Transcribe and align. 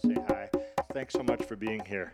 say 0.00 0.16
hi. 0.28 0.48
Thanks 0.92 1.14
so 1.14 1.22
much 1.22 1.44
for 1.44 1.56
being 1.56 1.84
here. 1.84 2.12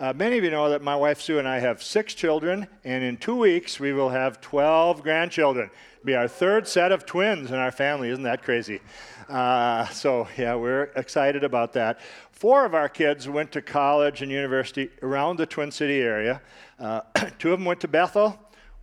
Uh, 0.00 0.12
many 0.14 0.38
of 0.38 0.44
you 0.44 0.50
know 0.50 0.70
that 0.70 0.82
my 0.82 0.94
wife 0.94 1.20
Sue 1.20 1.40
and 1.40 1.48
I 1.48 1.58
have 1.58 1.82
six 1.82 2.14
children, 2.14 2.68
and 2.84 3.02
in 3.02 3.16
two 3.16 3.34
weeks 3.34 3.80
we 3.80 3.92
will 3.92 4.10
have 4.10 4.40
12 4.40 5.02
grandchildren. 5.02 5.70
It'll 5.96 6.06
be 6.06 6.14
our 6.14 6.28
third 6.28 6.68
set 6.68 6.92
of 6.92 7.04
twins 7.04 7.50
in 7.50 7.56
our 7.56 7.72
family. 7.72 8.10
Isn't 8.10 8.22
that 8.22 8.44
crazy? 8.44 8.80
Uh, 9.28 9.86
so, 9.88 10.28
yeah, 10.36 10.54
we're 10.54 10.84
excited 10.94 11.42
about 11.42 11.72
that. 11.72 12.00
Four 12.30 12.64
of 12.64 12.74
our 12.74 12.88
kids 12.88 13.28
went 13.28 13.50
to 13.52 13.62
college 13.62 14.22
and 14.22 14.30
university 14.30 14.90
around 15.02 15.38
the 15.38 15.46
Twin 15.46 15.72
City 15.72 16.00
area. 16.00 16.40
Uh, 16.78 17.00
two 17.40 17.52
of 17.52 17.58
them 17.58 17.64
went 17.64 17.80
to 17.80 17.88
Bethel, 17.88 18.38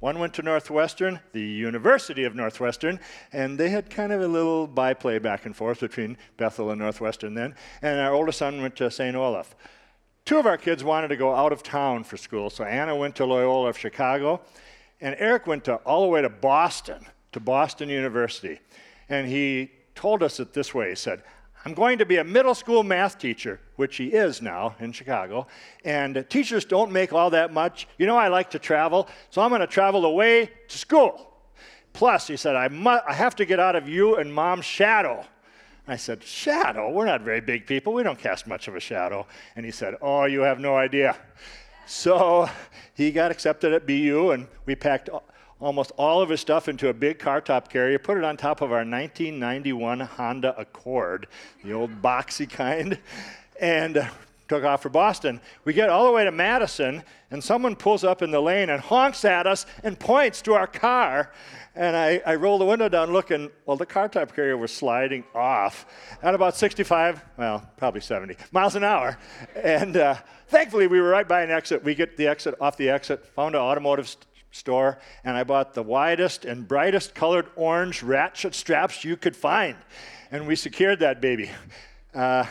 one 0.06 0.20
went 0.20 0.36
to 0.36 0.44
Northwestern, 0.44 1.20
the 1.32 1.42
University 1.42 2.26
of 2.26 2.36
Northwestern, 2.36 3.00
and 3.34 3.58
they 3.58 3.70
had 3.70 3.90
kind 3.90 4.12
of 4.12 4.22
a 4.22 4.28
little 4.28 4.68
byplay 4.68 5.18
back 5.18 5.48
and 5.48 5.56
forth 5.56 5.80
between 5.80 6.16
Bethel 6.38 6.70
and 6.70 6.80
Northwestern 6.80 7.34
then. 7.34 7.56
And 7.82 8.00
our 8.00 8.14
oldest 8.14 8.38
son 8.38 8.62
went 8.62 8.76
to 8.76 8.92
St. 8.92 9.16
Olaf. 9.16 9.56
Two 10.24 10.38
of 10.38 10.46
our 10.46 10.58
kids 10.58 10.84
wanted 10.84 11.08
to 11.08 11.16
go 11.16 11.34
out 11.34 11.52
of 11.52 11.64
town 11.64 12.04
for 12.04 12.18
school, 12.18 12.52
so 12.52 12.64
Anna 12.64 12.96
went 12.96 13.16
to 13.16 13.26
Loyola 13.26 13.70
of 13.70 13.80
Chicago, 13.80 14.42
and 15.02 15.16
Eric 15.18 15.48
went 15.48 15.64
to, 15.64 15.78
all 15.78 16.04
the 16.04 16.08
way 16.10 16.22
to 16.22 16.30
Boston, 16.30 17.04
to 17.32 17.40
Boston 17.40 17.90
University. 17.90 18.60
And 19.10 19.28
he 19.28 19.72
told 19.96 20.22
us 20.22 20.40
it 20.40 20.54
this 20.54 20.72
way 20.72 20.90
He 20.90 20.96
said, 20.96 21.24
I'm 21.66 21.74
going 21.74 21.98
to 21.98 22.06
be 22.06 22.18
a 22.18 22.24
middle 22.24 22.54
school 22.54 22.84
math 22.84 23.18
teacher, 23.18 23.60
which 23.76 23.98
he 23.98 24.10
is 24.10 24.40
now 24.40 24.76
in 24.80 24.92
Chicago. 24.92 25.48
And 25.84 26.24
teachers 26.30 26.64
don't 26.64 26.92
make 26.92 27.12
all 27.12 27.32
that 27.32 27.52
much. 27.52 27.88
You 27.98 28.06
know, 28.06 28.16
I 28.16 28.28
like 28.28 28.52
to 28.52 28.60
travel, 28.60 29.08
so 29.32 29.42
I'm 29.42 29.50
going 29.50 29.62
to 29.62 29.68
travel 29.68 30.06
away 30.06 30.52
to 30.68 30.78
school. 30.78 31.34
Plus, 31.92 32.28
he 32.28 32.38
said, 32.38 32.56
I, 32.56 32.68
mu- 32.68 33.00
I 33.08 33.14
have 33.14 33.36
to 33.38 33.46
get 33.46 33.60
out 33.60 33.76
of 33.76 33.90
you 33.90 34.18
and 34.18 34.32
mom's 34.32 34.66
shadow. 34.66 35.26
I 35.88 35.96
said, 35.96 36.24
Shadow? 36.24 36.92
We're 36.92 37.06
not 37.06 37.22
very 37.22 37.42
big 37.42 37.66
people. 37.66 37.94
We 37.94 38.04
don't 38.04 38.18
cast 38.18 38.48
much 38.48 38.68
of 38.68 38.76
a 38.76 38.80
shadow. 38.80 39.26
And 39.56 39.66
he 39.66 39.72
said, 39.72 39.96
Oh, 40.02 40.26
you 40.26 40.42
have 40.42 40.60
no 40.60 40.76
idea. 40.76 41.16
So 41.88 42.50
he 42.96 43.12
got 43.12 43.32
accepted 43.32 43.72
at 43.74 43.86
BU, 43.86 44.32
and 44.32 44.48
we 44.66 44.76
packed 44.76 45.10
almost 45.60 45.92
all 45.98 46.22
of 46.22 46.30
his 46.30 46.42
stuff 46.42 46.68
into 46.68 46.90
a 46.90 46.94
big 46.94 47.20
car 47.20 47.42
top 47.42 47.70
carrier, 47.70 47.98
put 48.00 48.18
it 48.18 48.24
on 48.24 48.38
top 48.38 48.62
of 48.62 48.72
our 48.72 48.80
1991 48.80 50.02
Honda 50.02 50.58
Accord, 50.60 51.28
the 51.64 51.74
old 51.74 52.02
boxy 52.02 52.50
kind, 52.50 53.00
and 53.60 54.10
took 54.48 54.64
off 54.64 54.82
for 54.82 54.90
Boston. 54.90 55.42
We 55.64 55.74
get 55.74 55.90
all 55.90 56.06
the 56.06 56.12
way 56.12 56.24
to 56.24 56.32
Madison, 56.32 57.04
and 57.32 57.44
someone 57.44 57.76
pulls 57.76 58.04
up 58.04 58.22
in 58.22 58.32
the 58.32 58.42
lane 58.42 58.70
and 58.70 58.80
honks 58.82 59.26
at 59.26 59.48
us 59.48 59.66
and 59.84 60.00
points 60.00 60.42
to 60.44 60.54
our 60.54 60.68
car. 60.68 61.32
And 61.74 61.96
I, 61.96 62.22
I 62.26 62.36
roll 62.36 62.58
the 62.58 62.66
window 62.66 62.88
down 62.88 63.12
looking, 63.12 63.50
well, 63.66 63.76
the 63.76 63.86
car 63.86 64.08
top 64.08 64.36
carrier 64.36 64.56
was 64.56 64.72
sliding 64.72 65.24
off 65.34 65.86
at 66.22 66.36
about 66.36 66.56
65, 66.56 67.24
well, 67.38 67.68
probably 67.78 68.02
70 68.02 68.38
miles 68.52 68.76
an 68.76 68.84
hour. 68.84 69.18
And 69.56 69.98
uh, 69.98 70.16
thankfully, 70.48 70.88
we 70.88 71.02
were 71.02 71.10
right 71.10 71.28
by 71.28 71.42
an 71.42 71.52
exit. 71.52 71.84
We 71.84 71.96
get 71.96 72.16
the 72.16 72.28
exit 72.28 72.56
off 72.62 72.78
the 72.78 72.90
exit, 72.90 73.26
found 73.36 73.56
an 73.56 73.62
automotive 73.62 74.16
store 74.56 74.98
and 75.24 75.36
I 75.38 75.44
bought 75.44 75.74
the 75.74 75.84
widest 75.84 76.46
and 76.46 76.68
brightest 76.68 77.14
colored 77.14 77.48
orange 77.56 78.02
ratchet 78.02 78.56
straps 78.56 79.04
you 79.04 79.18
could 79.18 79.36
find. 79.36 79.76
And 80.32 80.48
we 80.48 80.56
secured 80.56 81.00
that 81.00 81.22
baby. 81.22 81.52
Uh, 82.14 82.46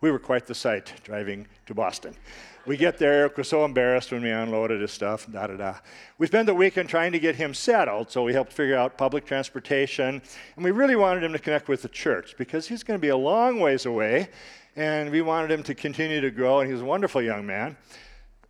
we 0.00 0.10
were 0.10 0.18
quite 0.18 0.46
the 0.46 0.54
sight 0.54 0.92
driving 1.04 1.46
to 1.66 1.74
Boston. 1.74 2.16
We 2.64 2.76
get 2.76 2.96
there, 2.96 3.12
Eric 3.12 3.36
was 3.38 3.48
so 3.48 3.64
embarrassed 3.64 4.12
when 4.12 4.22
we 4.22 4.30
unloaded 4.30 4.80
his 4.80 4.92
stuff, 4.92 5.26
da 5.30 5.48
da 5.48 5.56
da. 5.56 5.74
We 6.18 6.28
spent 6.28 6.46
the 6.46 6.54
weekend 6.54 6.88
trying 6.88 7.10
to 7.10 7.18
get 7.18 7.34
him 7.34 7.54
settled, 7.54 8.08
so 8.12 8.22
we 8.22 8.32
helped 8.32 8.52
figure 8.52 8.76
out 8.76 8.96
public 8.96 9.24
transportation. 9.24 10.22
And 10.54 10.64
we 10.64 10.70
really 10.70 10.94
wanted 10.94 11.24
him 11.24 11.32
to 11.32 11.40
connect 11.40 11.68
with 11.68 11.82
the 11.82 11.88
church 11.88 12.36
because 12.38 12.68
he's 12.68 12.84
going 12.84 12.98
to 12.98 13.02
be 13.02 13.08
a 13.08 13.16
long 13.16 13.58
ways 13.58 13.84
away, 13.84 14.28
and 14.76 15.10
we 15.10 15.22
wanted 15.22 15.50
him 15.50 15.64
to 15.64 15.74
continue 15.74 16.20
to 16.20 16.30
grow, 16.30 16.60
and 16.60 16.70
he's 16.70 16.82
a 16.82 16.84
wonderful 16.84 17.20
young 17.20 17.44
man. 17.44 17.76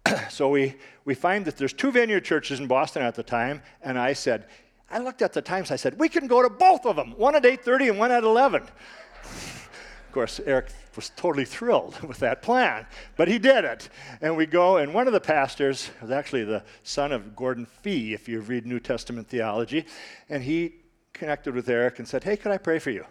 so 0.30 0.48
we, 0.48 0.74
we 1.04 1.14
find 1.14 1.44
that 1.44 1.56
there's 1.56 1.72
two 1.72 1.90
vineyard 1.90 2.24
churches 2.24 2.60
in 2.60 2.66
Boston 2.66 3.02
at 3.02 3.14
the 3.14 3.22
time, 3.22 3.62
and 3.82 3.98
I 3.98 4.12
said, 4.12 4.46
I 4.90 4.98
looked 4.98 5.22
at 5.22 5.32
the 5.32 5.42
times, 5.42 5.70
I 5.70 5.76
said, 5.76 5.98
we 5.98 6.08
can 6.08 6.26
go 6.26 6.42
to 6.42 6.50
both 6.50 6.84
of 6.84 6.96
them, 6.96 7.12
one 7.16 7.34
at 7.34 7.44
8.30 7.44 7.90
and 7.90 7.98
one 7.98 8.12
at 8.12 8.24
11. 8.24 8.62
of 8.62 10.12
course, 10.12 10.40
Eric 10.44 10.70
was 10.94 11.10
totally 11.16 11.46
thrilled 11.46 11.98
with 12.08 12.18
that 12.18 12.42
plan, 12.42 12.86
but 13.16 13.28
he 13.28 13.38
did 13.38 13.64
it. 13.64 13.88
And 14.20 14.36
we 14.36 14.46
go, 14.46 14.76
and 14.76 14.92
one 14.92 15.06
of 15.06 15.12
the 15.12 15.20
pastors 15.20 15.90
was 16.00 16.10
actually 16.10 16.44
the 16.44 16.62
son 16.82 17.12
of 17.12 17.34
Gordon 17.34 17.66
Fee, 17.66 18.12
if 18.12 18.28
you 18.28 18.40
read 18.40 18.66
New 18.66 18.80
Testament 18.80 19.28
theology, 19.28 19.86
and 20.28 20.42
he 20.42 20.74
connected 21.14 21.54
with 21.54 21.68
Eric 21.68 21.98
and 21.98 22.08
said, 22.08 22.24
hey, 22.24 22.36
could 22.36 22.52
I 22.52 22.58
pray 22.58 22.78
for 22.78 22.90
you? 22.90 23.04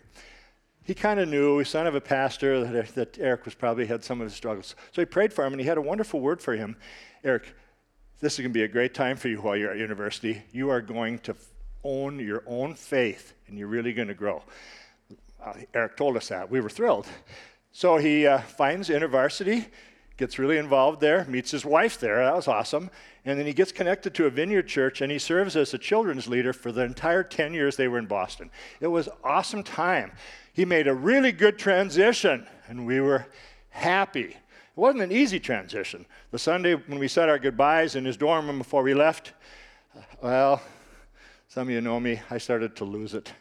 He 0.84 0.94
kind 0.94 1.20
of 1.20 1.30
knew, 1.30 1.60
he's 1.60 1.70
son 1.70 1.88
of 1.88 1.96
a 1.96 2.02
pastor, 2.02 2.64
that, 2.66 2.96
that, 2.96 3.20
Eric 3.20 3.46
was 3.46 3.54
probably 3.54 3.86
had 3.86 4.04
some 4.04 4.20
of 4.20 4.26
his 4.26 4.34
struggles. 4.34 4.76
So 4.92 5.02
he 5.02 5.06
prayed 5.06 5.32
for 5.32 5.46
him, 5.46 5.54
and 5.54 5.62
he 5.62 5.68
had 5.68 5.78
a 5.78 5.82
wonderful 5.82 6.20
word 6.20 6.42
for 6.42 6.56
him. 6.56 6.76
Eric, 7.24 7.54
this 8.20 8.34
is 8.34 8.40
going 8.40 8.52
to 8.52 8.54
be 8.54 8.64
a 8.64 8.68
great 8.68 8.94
time 8.94 9.18
for 9.18 9.28
you 9.28 9.38
while 9.38 9.56
you're 9.56 9.72
at 9.72 9.78
university. 9.78 10.42
You 10.52 10.70
are 10.70 10.82
going 10.82 11.20
to 11.20 11.36
own 11.84 12.20
your 12.20 12.44
own 12.48 12.74
faith, 12.74 13.34
and 13.48 13.58
you're 13.58 13.68
really 13.68 13.94
going 13.94 14.08
to 14.08 14.14
grow. 14.14 14.44
Uh, 15.44 15.54
Eric 15.74 15.98
told 15.98 16.18
us 16.18 16.30
that. 16.30 16.50
We 16.50 16.62
were 16.62 16.70
thrilled. 16.70 17.08
So 17.72 17.98
he 17.98 18.28
uh, 18.28 18.40
finds 18.40 18.90
InterVarsity, 18.90 19.68
gets 20.18 20.38
really 20.38 20.58
involved 20.58 21.00
there, 21.00 21.26
meets 21.26 21.52
his 21.52 21.64
wife 21.64 22.00
there. 22.00 22.24
That 22.24 22.36
was 22.36 22.48
awesome. 22.48 22.90
And 23.24 23.38
then 23.38 23.46
he 23.46 23.54
gets 23.54 23.72
connected 23.72 24.16
to 24.16 24.26
a 24.26 24.32
vineyard 24.32 24.68
church, 24.68 25.02
and 25.02 25.12
he 25.12 25.20
serves 25.20 25.56
as 25.56 25.74
a 25.74 25.78
children's 25.78 26.28
leader 26.28 26.54
for 26.54 26.72
the 26.72 26.82
entire 26.82 27.24
10 27.24 27.54
years 27.54 27.76
they 27.76 27.88
were 27.88 28.00
in 28.00 28.08
Boston. 28.08 28.50
It 28.80 28.88
was 28.88 29.10
awesome 29.24 29.64
time 29.64 30.12
he 30.54 30.66
made 30.66 30.88
a 30.88 30.94
really 30.94 31.32
good 31.32 31.58
transition, 31.58 32.46
and 32.68 32.86
we 32.86 33.00
were 33.00 33.26
happy. 33.70 34.26
It 34.26 34.38
wasn't 34.76 35.04
an 35.04 35.12
easy 35.12 35.40
transition. 35.40 36.06
The 36.32 36.40
Sunday 36.40 36.76
when 36.76 37.00
we 37.00 37.08
said 37.08 37.30
our 37.30 37.40
goodbyes 37.40 37.96
in 37.96 38.06
his 38.06 38.18
dorm 38.18 38.48
room 38.48 38.58
before 38.58 38.84
we 38.84 38.94
left, 38.94 39.34
well, 40.22 40.62
some 41.48 41.68
of 41.68 41.74
you 41.74 41.82
know 41.82 42.00
me, 42.00 42.20
I 42.30 42.38
started 42.38 42.76
to 42.78 42.86
lose 42.86 43.14
it. 43.14 43.32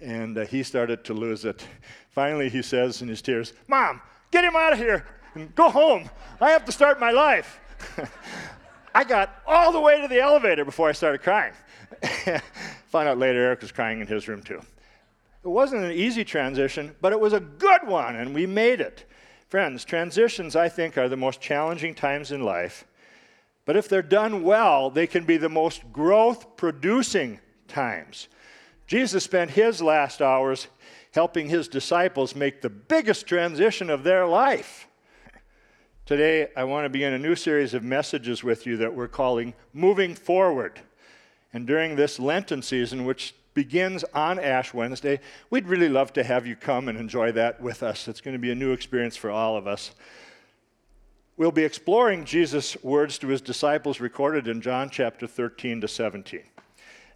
And 0.00 0.38
uh, 0.38 0.46
he 0.46 0.62
started 0.62 1.04
to 1.06 1.14
lose 1.14 1.44
it. 1.44 1.66
Finally, 2.10 2.50
he 2.50 2.62
says 2.62 3.02
in 3.02 3.08
his 3.08 3.20
tears, 3.20 3.52
Mom, 3.66 4.00
get 4.30 4.44
him 4.44 4.54
out 4.54 4.72
of 4.72 4.78
here 4.78 5.04
and 5.34 5.52
go 5.54 5.68
home. 5.68 6.08
I 6.40 6.50
have 6.50 6.64
to 6.66 6.72
start 6.72 7.00
my 7.00 7.10
life. 7.10 7.58
I 8.98 9.04
got 9.04 9.44
all 9.46 9.70
the 9.70 9.80
way 9.80 10.00
to 10.00 10.08
the 10.08 10.18
elevator 10.20 10.64
before 10.64 10.88
I 10.88 10.92
started 10.92 11.22
crying. 11.22 11.52
Found 12.86 13.08
out 13.08 13.16
later 13.16 13.38
Eric 13.38 13.60
was 13.60 13.70
crying 13.70 14.00
in 14.00 14.08
his 14.08 14.26
room 14.26 14.42
too. 14.42 14.60
It 15.44 15.48
wasn't 15.48 15.84
an 15.84 15.92
easy 15.92 16.24
transition, 16.24 16.96
but 17.00 17.12
it 17.12 17.20
was 17.20 17.32
a 17.32 17.38
good 17.38 17.86
one, 17.86 18.16
and 18.16 18.34
we 18.34 18.44
made 18.44 18.80
it. 18.80 19.08
Friends, 19.46 19.84
transitions, 19.84 20.56
I 20.56 20.68
think, 20.68 20.98
are 20.98 21.08
the 21.08 21.16
most 21.16 21.40
challenging 21.40 21.94
times 21.94 22.32
in 22.32 22.42
life. 22.42 22.86
But 23.66 23.76
if 23.76 23.88
they're 23.88 24.02
done 24.02 24.42
well, 24.42 24.90
they 24.90 25.06
can 25.06 25.24
be 25.24 25.36
the 25.36 25.48
most 25.48 25.92
growth 25.92 26.56
producing 26.56 27.38
times. 27.68 28.26
Jesus 28.88 29.22
spent 29.22 29.52
his 29.52 29.80
last 29.80 30.20
hours 30.20 30.66
helping 31.12 31.48
his 31.48 31.68
disciples 31.68 32.34
make 32.34 32.62
the 32.62 32.68
biggest 32.68 33.28
transition 33.28 33.90
of 33.90 34.02
their 34.02 34.26
life. 34.26 34.87
Today, 36.08 36.48
I 36.56 36.64
want 36.64 36.86
to 36.86 36.88
begin 36.88 37.12
a 37.12 37.18
new 37.18 37.36
series 37.36 37.74
of 37.74 37.82
messages 37.82 38.42
with 38.42 38.64
you 38.66 38.78
that 38.78 38.94
we're 38.94 39.08
calling 39.08 39.52
Moving 39.74 40.14
Forward. 40.14 40.80
And 41.52 41.66
during 41.66 41.96
this 41.96 42.18
Lenten 42.18 42.62
season, 42.62 43.04
which 43.04 43.34
begins 43.52 44.04
on 44.14 44.38
Ash 44.38 44.72
Wednesday. 44.72 45.20
We'd 45.50 45.68
really 45.68 45.90
love 45.90 46.14
to 46.14 46.24
have 46.24 46.46
you 46.46 46.56
come 46.56 46.88
and 46.88 46.96
enjoy 46.96 47.32
that 47.32 47.60
with 47.60 47.82
us. 47.82 48.08
It's 48.08 48.22
going 48.22 48.32
to 48.32 48.38
be 48.38 48.50
a 48.50 48.54
new 48.54 48.72
experience 48.72 49.18
for 49.18 49.30
all 49.30 49.54
of 49.54 49.66
us. 49.66 49.90
We'll 51.36 51.52
be 51.52 51.64
exploring 51.64 52.24
Jesus' 52.24 52.82
words 52.82 53.18
to 53.18 53.28
his 53.28 53.42
disciples 53.42 54.00
recorded 54.00 54.48
in 54.48 54.62
John 54.62 54.88
chapter 54.88 55.26
13 55.26 55.82
to 55.82 55.88
17. 55.88 56.40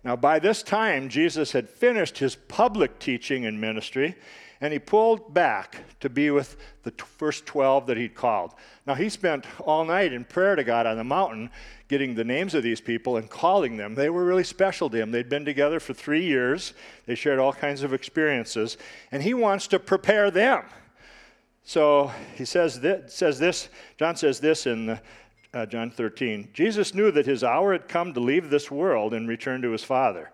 Now, 0.04 0.16
by 0.16 0.38
this 0.38 0.62
time, 0.62 1.08
Jesus 1.08 1.52
had 1.52 1.70
finished 1.70 2.18
his 2.18 2.34
public 2.34 2.98
teaching 2.98 3.46
and 3.46 3.58
ministry, 3.58 4.16
and 4.62 4.72
he 4.72 4.78
pulled 4.78 5.34
back 5.34 5.78
to 5.98 6.08
be 6.08 6.30
with 6.30 6.56
the 6.84 6.92
first 6.92 7.44
12 7.46 7.88
that 7.88 7.96
he'd 7.96 8.14
called. 8.14 8.54
Now, 8.86 8.94
he 8.94 9.08
spent 9.08 9.44
all 9.58 9.84
night 9.84 10.12
in 10.12 10.24
prayer 10.24 10.54
to 10.54 10.62
God 10.62 10.86
on 10.86 10.96
the 10.96 11.04
mountain, 11.04 11.50
getting 11.88 12.14
the 12.14 12.22
names 12.22 12.54
of 12.54 12.62
these 12.62 12.80
people 12.80 13.16
and 13.16 13.28
calling 13.28 13.76
them. 13.76 13.96
They 13.96 14.08
were 14.08 14.24
really 14.24 14.44
special 14.44 14.88
to 14.88 14.96
him. 14.96 15.10
They'd 15.10 15.28
been 15.28 15.44
together 15.44 15.80
for 15.80 15.94
three 15.94 16.24
years, 16.24 16.74
they 17.06 17.16
shared 17.16 17.40
all 17.40 17.52
kinds 17.52 17.82
of 17.82 17.92
experiences, 17.92 18.78
and 19.10 19.24
he 19.24 19.34
wants 19.34 19.66
to 19.66 19.80
prepare 19.80 20.30
them. 20.30 20.62
So 21.64 22.12
he 22.36 22.44
says 22.44 22.80
this, 22.80 23.12
says 23.12 23.40
this 23.40 23.68
John 23.98 24.14
says 24.14 24.38
this 24.38 24.66
in 24.66 24.86
the, 24.86 25.00
uh, 25.52 25.66
John 25.66 25.90
13 25.90 26.48
Jesus 26.52 26.94
knew 26.94 27.10
that 27.10 27.26
his 27.26 27.42
hour 27.44 27.72
had 27.72 27.88
come 27.88 28.14
to 28.14 28.20
leave 28.20 28.48
this 28.48 28.70
world 28.70 29.12
and 29.12 29.28
return 29.28 29.60
to 29.62 29.70
his 29.70 29.84
Father. 29.84 30.30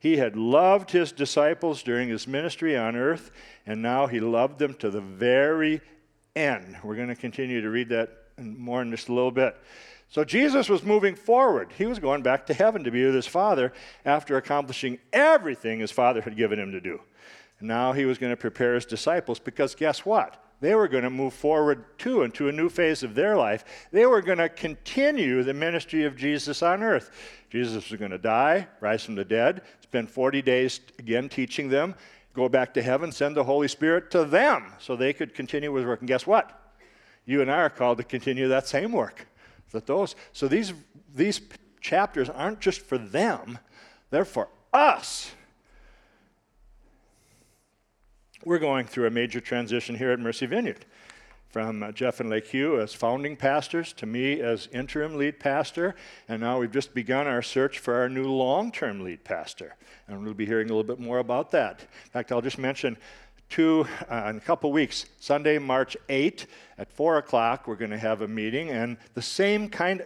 He 0.00 0.16
had 0.16 0.34
loved 0.34 0.90
his 0.90 1.12
disciples 1.12 1.82
during 1.82 2.08
his 2.08 2.26
ministry 2.26 2.76
on 2.76 2.96
earth, 2.96 3.30
and 3.66 3.82
now 3.82 4.06
he 4.06 4.18
loved 4.18 4.58
them 4.58 4.74
to 4.74 4.90
the 4.90 5.02
very 5.02 5.82
end. 6.34 6.78
We're 6.82 6.96
going 6.96 7.08
to 7.08 7.14
continue 7.14 7.60
to 7.60 7.68
read 7.68 7.90
that 7.90 8.10
more 8.38 8.80
in 8.80 8.90
just 8.90 9.08
a 9.08 9.12
little 9.12 9.30
bit. 9.30 9.56
So 10.08 10.24
Jesus 10.24 10.70
was 10.70 10.82
moving 10.82 11.14
forward. 11.14 11.70
He 11.76 11.86
was 11.86 11.98
going 11.98 12.22
back 12.22 12.46
to 12.46 12.54
heaven 12.54 12.82
to 12.84 12.90
be 12.90 13.04
with 13.04 13.14
his 13.14 13.26
Father 13.26 13.72
after 14.04 14.36
accomplishing 14.38 14.98
everything 15.12 15.80
his 15.80 15.92
Father 15.92 16.22
had 16.22 16.36
given 16.36 16.58
him 16.58 16.72
to 16.72 16.80
do. 16.80 17.00
And 17.58 17.68
now 17.68 17.92
he 17.92 18.06
was 18.06 18.16
going 18.16 18.32
to 18.32 18.36
prepare 18.36 18.74
his 18.74 18.86
disciples 18.86 19.38
because 19.38 19.74
guess 19.74 20.04
what? 20.06 20.42
They 20.60 20.74
were 20.74 20.88
going 20.88 21.04
to 21.04 21.10
move 21.10 21.32
forward 21.32 21.98
too 21.98 22.22
into 22.22 22.48
a 22.48 22.52
new 22.52 22.68
phase 22.68 23.02
of 23.02 23.14
their 23.14 23.36
life. 23.36 23.64
They 23.92 24.06
were 24.06 24.20
going 24.20 24.38
to 24.38 24.48
continue 24.48 25.42
the 25.42 25.54
ministry 25.54 26.04
of 26.04 26.16
Jesus 26.16 26.62
on 26.62 26.82
earth. 26.82 27.10
Jesus 27.48 27.90
was 27.90 27.98
going 27.98 28.10
to 28.10 28.18
die, 28.18 28.68
rise 28.80 29.04
from 29.04 29.14
the 29.14 29.24
dead, 29.24 29.62
spend 29.80 30.10
40 30.10 30.42
days 30.42 30.80
again 30.98 31.28
teaching 31.28 31.68
them, 31.68 31.94
go 32.34 32.48
back 32.48 32.74
to 32.74 32.82
heaven, 32.82 33.10
send 33.10 33.36
the 33.36 33.44
Holy 33.44 33.68
Spirit 33.68 34.10
to 34.12 34.24
them 34.24 34.72
so 34.78 34.94
they 34.94 35.12
could 35.12 35.34
continue 35.34 35.72
with 35.72 35.86
work. 35.86 36.00
And 36.00 36.08
guess 36.08 36.26
what? 36.26 36.74
You 37.24 37.42
and 37.42 37.50
I 37.50 37.56
are 37.56 37.70
called 37.70 37.98
to 37.98 38.04
continue 38.04 38.48
that 38.48 38.68
same 38.68 38.92
work. 38.92 39.26
That 39.72 39.86
those, 39.86 40.14
so 40.32 40.46
these, 40.46 40.74
these 41.14 41.40
chapters 41.80 42.28
aren't 42.28 42.60
just 42.60 42.80
for 42.80 42.98
them, 42.98 43.58
they're 44.10 44.24
for 44.24 44.48
us. 44.72 45.32
We're 48.42 48.58
going 48.58 48.86
through 48.86 49.06
a 49.06 49.10
major 49.10 49.38
transition 49.38 49.96
here 49.96 50.12
at 50.12 50.18
Mercy 50.18 50.46
Vineyard 50.46 50.86
from 51.50 51.82
uh, 51.82 51.92
Jeff 51.92 52.20
and 52.20 52.30
Lake 52.30 52.46
Hugh 52.46 52.80
as 52.80 52.94
founding 52.94 53.36
pastors 53.36 53.92
to 53.94 54.06
me 54.06 54.40
as 54.40 54.66
interim 54.72 55.18
lead 55.18 55.38
pastor. 55.38 55.94
And 56.26 56.40
now 56.40 56.58
we've 56.58 56.72
just 56.72 56.94
begun 56.94 57.26
our 57.26 57.42
search 57.42 57.80
for 57.80 57.96
our 57.96 58.08
new 58.08 58.24
long 58.24 58.72
term 58.72 59.04
lead 59.04 59.24
pastor. 59.24 59.76
And 60.08 60.24
we'll 60.24 60.32
be 60.32 60.46
hearing 60.46 60.70
a 60.70 60.74
little 60.74 60.84
bit 60.84 60.98
more 60.98 61.18
about 61.18 61.50
that. 61.50 61.80
In 61.82 62.10
fact, 62.12 62.32
I'll 62.32 62.40
just 62.40 62.56
mention 62.56 62.96
two 63.50 63.84
uh, 64.08 64.28
in 64.30 64.36
a 64.36 64.40
couple 64.40 64.70
weeks. 64.72 65.06
Sunday, 65.18 65.58
March 65.58 65.96
8 66.08 66.46
at 66.78 66.90
4 66.90 67.18
o'clock, 67.18 67.66
we're 67.66 67.74
going 67.74 67.90
to 67.90 67.98
have 67.98 68.22
a 68.22 68.28
meeting, 68.28 68.70
and 68.70 68.96
the 69.14 69.20
same 69.20 69.68
kind, 69.68 70.02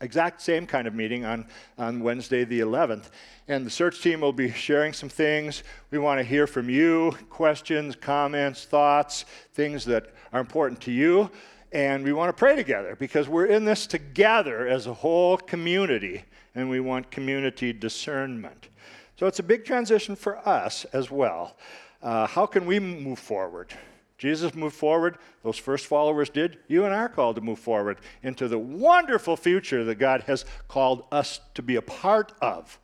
exact 0.00 0.40
same 0.40 0.66
kind 0.66 0.86
of 0.86 0.94
meeting 0.94 1.24
on, 1.24 1.46
on 1.76 2.00
Wednesday, 2.00 2.44
the 2.44 2.60
11th. 2.60 3.10
And 3.48 3.66
the 3.66 3.70
search 3.70 4.00
team 4.00 4.20
will 4.20 4.32
be 4.32 4.50
sharing 4.50 4.92
some 4.92 5.08
things. 5.08 5.64
We 5.90 5.98
want 5.98 6.20
to 6.20 6.24
hear 6.24 6.46
from 6.46 6.70
you 6.70 7.16
questions, 7.28 7.96
comments, 7.96 8.64
thoughts, 8.64 9.26
things 9.52 9.84
that 9.86 10.14
are 10.32 10.40
important 10.40 10.80
to 10.82 10.92
you. 10.92 11.30
And 11.72 12.04
we 12.04 12.12
want 12.12 12.28
to 12.28 12.38
pray 12.38 12.54
together 12.54 12.96
because 12.96 13.28
we're 13.28 13.46
in 13.46 13.64
this 13.64 13.88
together 13.88 14.68
as 14.68 14.86
a 14.86 14.94
whole 14.94 15.36
community, 15.36 16.22
and 16.54 16.70
we 16.70 16.78
want 16.78 17.10
community 17.10 17.72
discernment. 17.72 18.68
So 19.16 19.26
it's 19.26 19.40
a 19.40 19.44
big 19.44 19.64
transition 19.64 20.16
for 20.16 20.38
us 20.48 20.84
as 20.92 21.10
well. 21.10 21.56
Uh, 22.04 22.26
how 22.26 22.44
can 22.44 22.66
we 22.66 22.78
move 22.78 23.18
forward? 23.18 23.72
Jesus 24.18 24.54
moved 24.54 24.76
forward, 24.76 25.16
those 25.42 25.56
first 25.56 25.86
followers 25.86 26.28
did. 26.28 26.58
You 26.68 26.84
and 26.84 26.94
I 26.94 26.98
are 26.98 27.08
called 27.08 27.36
to 27.36 27.42
move 27.42 27.58
forward 27.58 27.98
into 28.22 28.46
the 28.46 28.58
wonderful 28.58 29.36
future 29.36 29.84
that 29.84 29.96
God 29.96 30.22
has 30.26 30.44
called 30.68 31.06
us 31.10 31.40
to 31.54 31.62
be 31.62 31.76
a 31.76 31.82
part 31.82 32.32
of. 32.42 32.78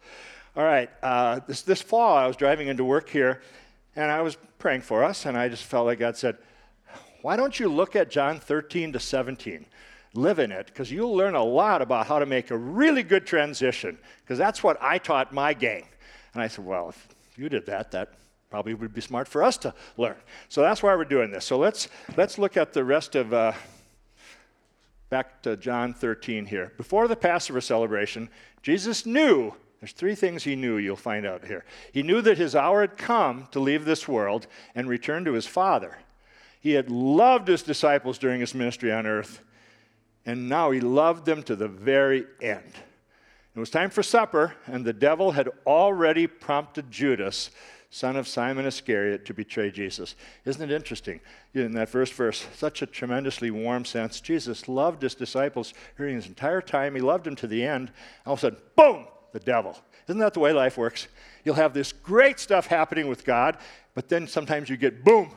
All 0.56 0.64
right, 0.64 0.90
uh, 1.02 1.40
this, 1.46 1.62
this 1.62 1.82
fall 1.82 2.16
I 2.16 2.26
was 2.26 2.34
driving 2.34 2.68
into 2.68 2.82
work 2.82 3.10
here 3.10 3.42
and 3.94 4.10
I 4.10 4.22
was 4.22 4.36
praying 4.58 4.80
for 4.82 5.04
us, 5.04 5.26
and 5.26 5.36
I 5.36 5.48
just 5.48 5.64
felt 5.64 5.86
like 5.86 5.98
God 5.98 6.16
said, 6.16 6.38
Why 7.22 7.36
don't 7.36 7.58
you 7.58 7.68
look 7.68 7.96
at 7.96 8.10
John 8.10 8.40
13 8.40 8.92
to 8.92 9.00
17? 9.00 9.66
Live 10.14 10.38
in 10.38 10.50
it, 10.50 10.66
because 10.66 10.90
you'll 10.90 11.14
learn 11.14 11.34
a 11.34 11.44
lot 11.44 11.82
about 11.82 12.06
how 12.06 12.18
to 12.18 12.26
make 12.26 12.50
a 12.50 12.56
really 12.56 13.02
good 13.02 13.26
transition, 13.26 13.98
because 14.22 14.38
that's 14.38 14.62
what 14.62 14.80
I 14.80 14.98
taught 14.98 15.32
my 15.32 15.52
gang. 15.54 15.86
And 16.34 16.42
I 16.42 16.48
said, 16.48 16.64
Well, 16.64 16.88
if 16.90 17.08
you 17.36 17.48
did 17.48 17.66
that, 17.66 17.90
that 17.90 18.14
probably 18.50 18.74
would 18.74 18.92
be 18.92 19.00
smart 19.00 19.28
for 19.28 19.42
us 19.42 19.56
to 19.58 19.72
learn. 19.96 20.16
So 20.48 20.60
that's 20.60 20.82
why 20.82 20.94
we're 20.96 21.04
doing 21.04 21.30
this. 21.30 21.44
So 21.44 21.56
let's, 21.56 21.88
let's 22.16 22.36
look 22.36 22.56
at 22.56 22.72
the 22.72 22.84
rest 22.84 23.14
of, 23.14 23.32
uh, 23.32 23.52
back 25.08 25.40
to 25.42 25.56
John 25.56 25.94
13 25.94 26.46
here. 26.46 26.72
Before 26.76 27.06
the 27.06 27.16
Passover 27.16 27.60
celebration, 27.60 28.28
Jesus 28.62 29.06
knew, 29.06 29.54
there's 29.80 29.92
three 29.92 30.16
things 30.16 30.42
he 30.42 30.56
knew 30.56 30.76
you'll 30.76 30.96
find 30.96 31.24
out 31.24 31.46
here. 31.46 31.64
He 31.92 32.02
knew 32.02 32.20
that 32.22 32.38
his 32.38 32.56
hour 32.56 32.80
had 32.80 32.96
come 32.96 33.46
to 33.52 33.60
leave 33.60 33.84
this 33.84 34.08
world 34.08 34.48
and 34.74 34.88
return 34.88 35.24
to 35.24 35.32
his 35.32 35.46
Father. 35.46 35.98
He 36.60 36.72
had 36.72 36.90
loved 36.90 37.48
his 37.48 37.62
disciples 37.62 38.18
during 38.18 38.40
his 38.40 38.54
ministry 38.54 38.92
on 38.92 39.06
earth, 39.06 39.40
and 40.26 40.48
now 40.48 40.72
he 40.72 40.80
loved 40.80 41.24
them 41.24 41.42
to 41.44 41.56
the 41.56 41.68
very 41.68 42.26
end. 42.42 42.72
It 43.54 43.58
was 43.58 43.70
time 43.70 43.90
for 43.90 44.02
supper, 44.02 44.54
and 44.66 44.84
the 44.84 44.92
devil 44.92 45.32
had 45.32 45.48
already 45.66 46.26
prompted 46.26 46.90
Judas 46.90 47.50
son 47.90 48.16
of 48.16 48.28
Simon 48.28 48.64
Iscariot, 48.64 49.26
to 49.26 49.34
betray 49.34 49.70
Jesus. 49.70 50.14
Isn't 50.44 50.70
it 50.70 50.74
interesting? 50.74 51.20
In 51.54 51.72
that 51.72 51.88
first 51.88 52.14
verse, 52.14 52.46
such 52.54 52.82
a 52.82 52.86
tremendously 52.86 53.50
warm 53.50 53.84
sense. 53.84 54.20
Jesus 54.20 54.68
loved 54.68 55.02
his 55.02 55.14
disciples 55.14 55.74
during 55.96 56.14
his 56.14 56.28
entire 56.28 56.60
time. 56.62 56.94
He 56.94 57.00
loved 57.00 57.24
them 57.24 57.34
to 57.36 57.48
the 57.48 57.64
end. 57.64 57.90
All 58.24 58.34
of 58.34 58.38
a 58.38 58.42
sudden, 58.42 58.58
boom, 58.76 59.06
the 59.32 59.40
devil. 59.40 59.76
Isn't 60.08 60.20
that 60.20 60.34
the 60.34 60.40
way 60.40 60.52
life 60.52 60.78
works? 60.78 61.08
You'll 61.44 61.56
have 61.56 61.74
this 61.74 61.92
great 61.92 62.38
stuff 62.38 62.66
happening 62.66 63.08
with 63.08 63.24
God, 63.24 63.58
but 63.94 64.08
then 64.08 64.28
sometimes 64.28 64.68
you 64.68 64.76
get 64.76 65.04
boom. 65.04 65.32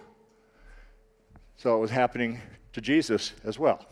So 1.58 1.76
it 1.76 1.80
was 1.80 1.92
happening 1.92 2.40
to 2.74 2.82
Jesus 2.82 3.34
as 3.44 3.58
well. 3.58 3.86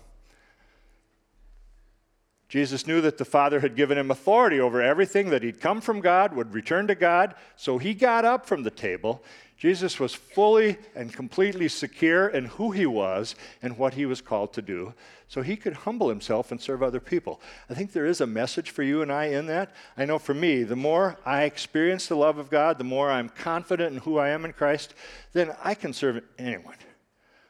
Jesus 2.51 2.85
knew 2.85 2.99
that 2.99 3.17
the 3.17 3.23
Father 3.23 3.61
had 3.61 3.77
given 3.77 3.97
him 3.97 4.11
authority 4.11 4.59
over 4.59 4.81
everything, 4.81 5.29
that 5.29 5.41
he'd 5.41 5.61
come 5.61 5.79
from 5.79 6.01
God, 6.01 6.33
would 6.33 6.53
return 6.53 6.85
to 6.87 6.95
God, 6.95 7.33
so 7.55 7.77
he 7.77 7.93
got 7.93 8.25
up 8.25 8.45
from 8.45 8.63
the 8.63 8.69
table. 8.69 9.23
Jesus 9.55 10.01
was 10.01 10.13
fully 10.13 10.77
and 10.93 11.13
completely 11.13 11.69
secure 11.69 12.27
in 12.27 12.47
who 12.47 12.71
he 12.71 12.85
was 12.85 13.35
and 13.61 13.77
what 13.77 13.93
he 13.93 14.05
was 14.05 14.19
called 14.19 14.51
to 14.51 14.61
do, 14.61 14.93
so 15.29 15.41
he 15.41 15.55
could 15.55 15.71
humble 15.71 16.09
himself 16.09 16.51
and 16.51 16.59
serve 16.59 16.83
other 16.83 16.99
people. 16.99 17.39
I 17.69 17.73
think 17.73 17.93
there 17.93 18.05
is 18.05 18.19
a 18.19 18.27
message 18.27 18.71
for 18.71 18.83
you 18.83 19.01
and 19.01 19.13
I 19.13 19.27
in 19.27 19.45
that. 19.45 19.73
I 19.95 20.03
know 20.03 20.19
for 20.19 20.33
me, 20.33 20.63
the 20.63 20.75
more 20.75 21.17
I 21.25 21.43
experience 21.43 22.07
the 22.07 22.17
love 22.17 22.37
of 22.37 22.49
God, 22.49 22.77
the 22.77 22.83
more 22.83 23.09
I'm 23.09 23.29
confident 23.29 23.93
in 23.93 24.01
who 24.01 24.17
I 24.17 24.27
am 24.27 24.43
in 24.43 24.51
Christ, 24.51 24.93
then 25.31 25.55
I 25.63 25.73
can 25.73 25.93
serve 25.93 26.21
anyone. 26.37 26.75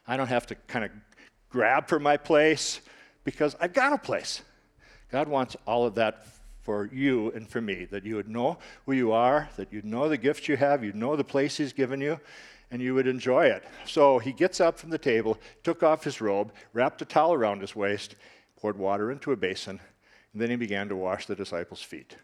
I 0.07 0.15
don't 0.15 0.27
have 0.27 0.45
to 0.45 0.56
kind 0.68 0.86
of 0.86 0.92
grab 1.50 1.88
for 1.88 2.00
my 2.00 2.18
place 2.18 2.81
because 3.24 3.56
I've 3.59 3.74
got 3.74 3.94
a 3.94 3.97
place. 3.97 4.44
God 5.12 5.28
wants 5.28 5.58
all 5.68 5.86
of 5.86 5.96
that 5.96 6.25
for 6.62 6.90
you 6.94 7.31
and 7.31 7.48
for 7.48 7.60
me, 7.60 7.86
that 7.86 8.06
you 8.06 8.16
would 8.16 8.30
know 8.30 8.58
who 8.86 8.94
you 8.94 9.12
are, 9.12 9.50
that 9.58 9.74
you'd 9.74 9.86
know 9.86 10.08
the 10.08 10.18
gifts 10.18 10.48
you 10.48 10.58
have, 10.58 10.84
you'd 10.84 10.96
know 10.96 11.16
the 11.16 11.24
place 11.24 11.58
He's 11.58 11.74
given 11.74 12.00
you, 12.00 12.19
and 12.69 12.81
you 12.81 12.94
would 12.94 13.08
enjoy 13.08 13.48
it. 13.48 13.63
So 13.86 14.19
he 14.19 14.31
gets 14.31 14.62
up 14.62 14.80
from 14.80 14.92
the 14.92 14.98
table, 14.98 15.38
took 15.63 15.84
off 15.84 16.04
his 16.04 16.22
robe, 16.22 16.54
wrapped 16.72 17.02
a 17.02 17.06
towel 17.06 17.34
around 17.34 17.62
his 17.62 17.75
waist, 17.75 18.16
poured 18.60 18.78
water 18.78 19.12
into 19.12 19.31
a 19.31 19.36
basin, 19.36 19.80
and 20.31 20.42
then 20.42 20.50
he 20.50 20.56
began 20.56 20.88
to 20.88 20.96
wash 20.96 21.25
the 21.25 21.36
disciples' 21.36 21.81
feet, 21.81 22.16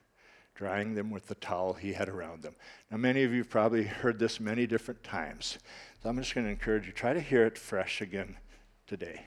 drying 0.56 0.96
them 0.96 1.12
with 1.12 1.26
the 1.28 1.36
towel 1.36 1.74
he 1.74 1.94
had 1.94 2.08
around 2.08 2.44
them. 2.44 2.56
Now, 2.90 2.98
many 2.98 3.24
of 3.24 3.34
you 3.34 3.40
have 3.40 3.50
probably 3.50 3.84
heard 3.84 4.20
this 4.20 4.40
many 4.40 4.66
different 4.66 5.04
times, 5.04 5.58
so 6.02 6.10
I'm 6.10 6.18
just 6.18 6.34
going 6.34 6.46
to 6.46 6.52
encourage 6.52 6.86
you 6.86 6.94
try 6.94 7.14
to 7.14 7.20
hear 7.20 7.46
it 7.46 7.58
fresh 7.58 8.02
again 8.02 8.38
today. 8.86 9.26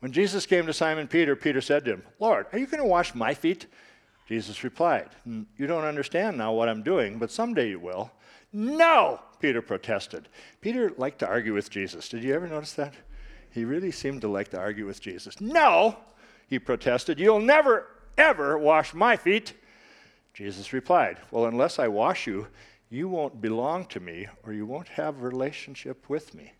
When 0.00 0.12
Jesus 0.12 0.46
came 0.46 0.66
to 0.66 0.72
Simon 0.72 1.06
Peter, 1.06 1.36
Peter 1.36 1.60
said 1.60 1.84
to 1.84 1.92
him, 1.92 2.02
Lord, 2.18 2.46
are 2.52 2.58
you 2.58 2.66
going 2.66 2.82
to 2.82 2.88
wash 2.88 3.14
my 3.14 3.34
feet? 3.34 3.66
Jesus 4.26 4.64
replied, 4.64 5.10
You 5.24 5.66
don't 5.66 5.84
understand 5.84 6.38
now 6.38 6.52
what 6.52 6.68
I'm 6.68 6.82
doing, 6.82 7.18
but 7.18 7.30
someday 7.30 7.68
you 7.68 7.78
will. 7.78 8.10
No, 8.52 9.20
Peter 9.40 9.62
protested. 9.62 10.28
Peter 10.60 10.92
liked 10.96 11.18
to 11.20 11.28
argue 11.28 11.54
with 11.54 11.70
Jesus. 11.70 12.08
Did 12.08 12.24
you 12.24 12.34
ever 12.34 12.48
notice 12.48 12.72
that? 12.74 12.94
He 13.50 13.64
really 13.64 13.90
seemed 13.90 14.20
to 14.22 14.28
like 14.28 14.48
to 14.50 14.58
argue 14.58 14.86
with 14.86 15.00
Jesus. 15.00 15.40
No, 15.40 15.96
he 16.48 16.58
protested, 16.58 17.18
You'll 17.18 17.40
never, 17.40 17.86
ever 18.16 18.56
wash 18.56 18.94
my 18.94 19.16
feet. 19.16 19.54
Jesus 20.32 20.72
replied, 20.72 21.18
Well, 21.30 21.46
unless 21.46 21.78
I 21.78 21.88
wash 21.88 22.26
you, 22.26 22.46
you 22.88 23.08
won't 23.08 23.40
belong 23.40 23.84
to 23.86 24.00
me 24.00 24.28
or 24.44 24.52
you 24.52 24.64
won't 24.64 24.88
have 24.88 25.22
relationship 25.22 26.08
with 26.08 26.34
me. 26.34 26.52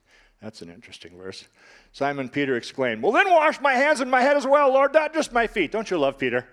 That's 0.42 0.62
an 0.62 0.70
interesting 0.70 1.16
verse. 1.18 1.44
Simon 1.92 2.28
Peter 2.28 2.56
exclaimed, 2.56 3.02
Well, 3.02 3.12
then 3.12 3.30
wash 3.30 3.60
my 3.60 3.74
hands 3.74 4.00
and 4.00 4.10
my 4.10 4.22
head 4.22 4.36
as 4.36 4.46
well, 4.46 4.72
Lord, 4.72 4.94
not 4.94 5.12
just 5.12 5.32
my 5.32 5.46
feet. 5.46 5.70
Don't 5.70 5.90
you 5.90 5.98
love 5.98 6.18
Peter? 6.18 6.48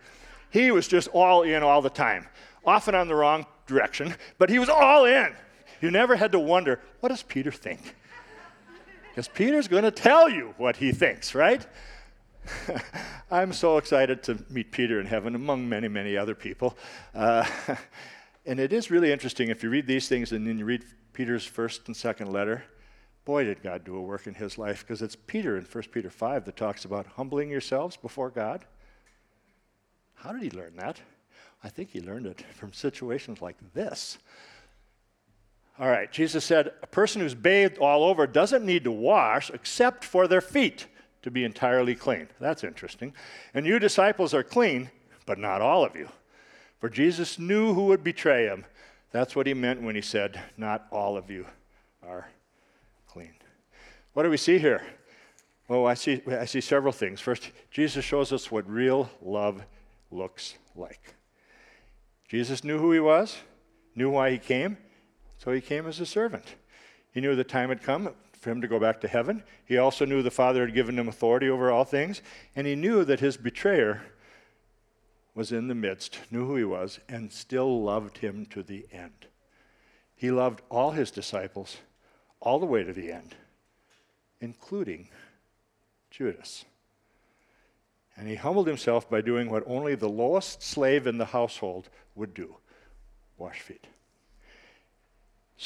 He 0.49 0.71
was 0.71 0.87
just 0.87 1.07
all 1.09 1.43
in 1.43 1.63
all 1.63 1.81
the 1.81 1.89
time, 1.89 2.27
often 2.65 2.95
on 2.95 3.07
the 3.07 3.15
wrong 3.15 3.45
direction, 3.65 4.15
but 4.37 4.49
he 4.49 4.59
was 4.59 4.69
all 4.69 5.05
in. 5.05 5.33
You 5.81 5.91
never 5.91 6.15
had 6.15 6.31
to 6.33 6.39
wonder, 6.39 6.81
what 6.99 7.09
does 7.09 7.23
Peter 7.23 7.51
think? 7.51 7.95
Because 9.09 9.27
Peter's 9.27 9.67
going 9.67 9.83
to 9.83 9.91
tell 9.91 10.29
you 10.29 10.53
what 10.57 10.75
he 10.75 10.91
thinks, 10.91 11.33
right? 11.33 11.65
I'm 13.31 13.53
so 13.53 13.77
excited 13.77 14.23
to 14.23 14.43
meet 14.49 14.71
Peter 14.71 14.99
in 14.99 15.05
heaven 15.05 15.35
among 15.35 15.67
many, 15.67 15.87
many 15.87 16.17
other 16.17 16.35
people. 16.35 16.77
Uh, 17.13 17.45
and 18.45 18.59
it 18.59 18.73
is 18.73 18.91
really 18.91 19.11
interesting 19.11 19.49
if 19.49 19.63
you 19.63 19.69
read 19.69 19.87
these 19.87 20.07
things 20.07 20.31
and 20.31 20.47
then 20.47 20.57
you 20.57 20.65
read 20.65 20.83
Peter's 21.13 21.45
first 21.45 21.87
and 21.87 21.95
second 21.95 22.31
letter 22.31 22.63
Boy, 23.27 23.43
did 23.43 23.61
God 23.61 23.83
do 23.83 23.97
a 23.97 24.01
work 24.01 24.25
in 24.25 24.35
his 24.35 24.57
life 24.57 24.85
because 24.87 25.01
it's 25.01 25.17
Peter 25.17 25.57
in 25.57 25.65
1 25.65 25.83
Peter 25.91 26.09
5 26.09 26.45
that 26.45 26.55
talks 26.55 26.85
about 26.85 27.07
humbling 27.17 27.49
yourselves 27.49 27.97
before 27.97 28.29
God. 28.29 28.63
How 30.15 30.31
did 30.31 30.41
he 30.41 30.49
learn 30.57 30.77
that? 30.77 31.01
I 31.61 31.67
think 31.67 31.89
he 31.89 31.99
learned 31.99 32.25
it 32.25 32.41
from 32.53 32.71
situations 32.71 33.41
like 33.41 33.57
this. 33.73 34.17
All 35.77 35.89
right, 35.89 36.09
Jesus 36.09 36.45
said, 36.45 36.71
A 36.81 36.87
person 36.87 37.19
who's 37.19 37.35
bathed 37.35 37.79
all 37.79 38.05
over 38.05 38.27
doesn't 38.27 38.65
need 38.65 38.85
to 38.85 38.93
wash 38.93 39.49
except 39.49 40.05
for 40.05 40.29
their 40.29 40.39
feet 40.39 40.87
to 41.23 41.29
be 41.29 41.43
entirely 41.43 41.95
clean. 41.95 42.29
That's 42.39 42.63
interesting. 42.63 43.13
And 43.53 43.65
you 43.65 43.77
disciples 43.77 44.33
are 44.33 44.41
clean, 44.41 44.89
but 45.25 45.37
not 45.37 45.61
all 45.61 45.83
of 45.83 45.97
you. 45.97 46.07
For 46.79 46.87
Jesus 46.87 47.37
knew 47.37 47.73
who 47.73 47.87
would 47.87 48.05
betray 48.05 48.45
him. 48.45 48.63
That's 49.11 49.35
what 49.35 49.47
he 49.47 49.53
meant 49.53 49.81
when 49.81 49.95
he 49.95 50.01
said, 50.01 50.41
Not 50.55 50.87
all 50.93 51.17
of 51.17 51.29
you 51.29 51.45
are 52.01 52.29
What 54.17 54.23
do 54.23 54.31
we 54.31 54.37
see 54.37 54.57
here? 54.57 54.81
Well, 55.67 55.85
I 55.85 55.93
see, 55.93 56.23
I 56.27 56.45
see 56.45 56.59
several 56.59 56.91
things. 56.91 57.21
First, 57.21 57.51
Jesus 57.69 58.03
shows 58.03 58.33
us 58.33 58.49
what 58.49 58.67
real 58.67 59.11
love 59.21 59.63
looks 60.09 60.55
like. 60.75 61.13
Jesus 62.27 62.63
knew 62.63 62.79
who 62.79 62.91
he 62.91 62.99
was, 62.99 63.37
knew 63.93 64.09
why 64.09 64.31
he 64.31 64.39
came, 64.39 64.77
so 65.37 65.51
he 65.51 65.61
came 65.61 65.85
as 65.85 65.99
a 65.99 66.05
servant. 66.07 66.55
He 67.11 67.21
knew 67.21 67.35
the 67.35 67.43
time 67.43 67.69
had 67.69 67.83
come 67.83 68.09
for 68.33 68.49
him 68.49 68.59
to 68.61 68.67
go 68.67 68.79
back 68.79 68.99
to 69.01 69.07
heaven. 69.07 69.43
He 69.65 69.77
also 69.77 70.03
knew 70.03 70.23
the 70.23 70.31
Father 70.31 70.65
had 70.65 70.73
given 70.73 70.97
him 70.97 71.07
authority 71.07 71.47
over 71.47 71.69
all 71.69 71.85
things, 71.85 72.23
and 72.55 72.65
he 72.65 72.75
knew 72.75 73.05
that 73.05 73.19
his 73.19 73.37
betrayer 73.37 74.01
was 75.35 75.51
in 75.51 75.67
the 75.67 75.75
midst, 75.75 76.21
knew 76.31 76.47
who 76.47 76.55
he 76.55 76.63
was, 76.63 76.99
and 77.07 77.31
still 77.31 77.83
loved 77.83 78.17
him 78.17 78.47
to 78.47 78.63
the 78.63 78.87
end. 78.91 79.27
He 80.15 80.31
loved 80.31 80.63
all 80.71 80.89
his 80.89 81.11
disciples 81.11 81.77
all 82.39 82.57
the 82.57 82.65
way 82.65 82.83
to 82.83 82.93
the 82.93 83.11
end, 83.11 83.35
including 84.41 85.09
Judas. 86.11 86.65
And 88.15 88.27
he 88.27 88.35
humbled 88.35 88.67
himself 88.67 89.09
by 89.09 89.21
doing 89.21 89.49
what 89.49 89.63
only 89.67 89.95
the 89.95 90.09
lowest 90.09 90.63
slave 90.63 91.05
in 91.05 91.17
the 91.17 91.25
household 91.25 91.89
would 92.15 92.33
do 92.33 92.57
wash 93.37 93.61
feet. 93.61 93.87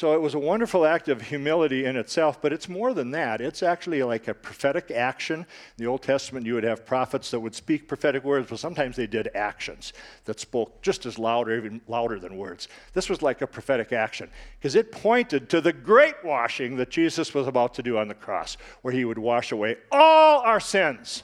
So 0.02 0.14
it 0.14 0.20
was 0.20 0.34
a 0.34 0.38
wonderful 0.40 0.84
act 0.84 1.08
of 1.08 1.22
humility 1.22 1.84
in 1.84 1.94
itself, 1.94 2.42
but 2.42 2.52
it's 2.52 2.68
more 2.68 2.92
than 2.92 3.12
that. 3.12 3.40
It's 3.40 3.62
actually 3.62 4.02
like 4.02 4.26
a 4.26 4.34
prophetic 4.34 4.90
action. 4.90 5.42
In 5.42 5.46
the 5.76 5.86
Old 5.86 6.02
Testament, 6.02 6.44
you 6.44 6.54
would 6.54 6.64
have 6.64 6.84
prophets 6.84 7.30
that 7.30 7.38
would 7.38 7.54
speak 7.54 7.86
prophetic 7.86 8.24
words, 8.24 8.50
but 8.50 8.58
sometimes 8.58 8.96
they 8.96 9.06
did 9.06 9.30
actions 9.36 9.92
that 10.24 10.40
spoke 10.40 10.82
just 10.82 11.06
as 11.06 11.20
loud 11.20 11.48
or 11.48 11.56
even 11.56 11.80
louder 11.86 12.18
than 12.18 12.36
words. 12.36 12.66
This 12.94 13.08
was 13.08 13.22
like 13.22 13.42
a 13.42 13.46
prophetic 13.46 13.92
action 13.92 14.28
because 14.58 14.74
it 14.74 14.90
pointed 14.90 15.48
to 15.50 15.60
the 15.60 15.72
great 15.72 16.16
washing 16.24 16.78
that 16.78 16.90
Jesus 16.90 17.32
was 17.32 17.46
about 17.46 17.72
to 17.74 17.82
do 17.84 17.96
on 17.96 18.08
the 18.08 18.14
cross, 18.14 18.56
where 18.80 18.92
he 18.92 19.04
would 19.04 19.18
wash 19.18 19.52
away 19.52 19.76
all 19.92 20.40
our 20.40 20.58
sins. 20.58 21.22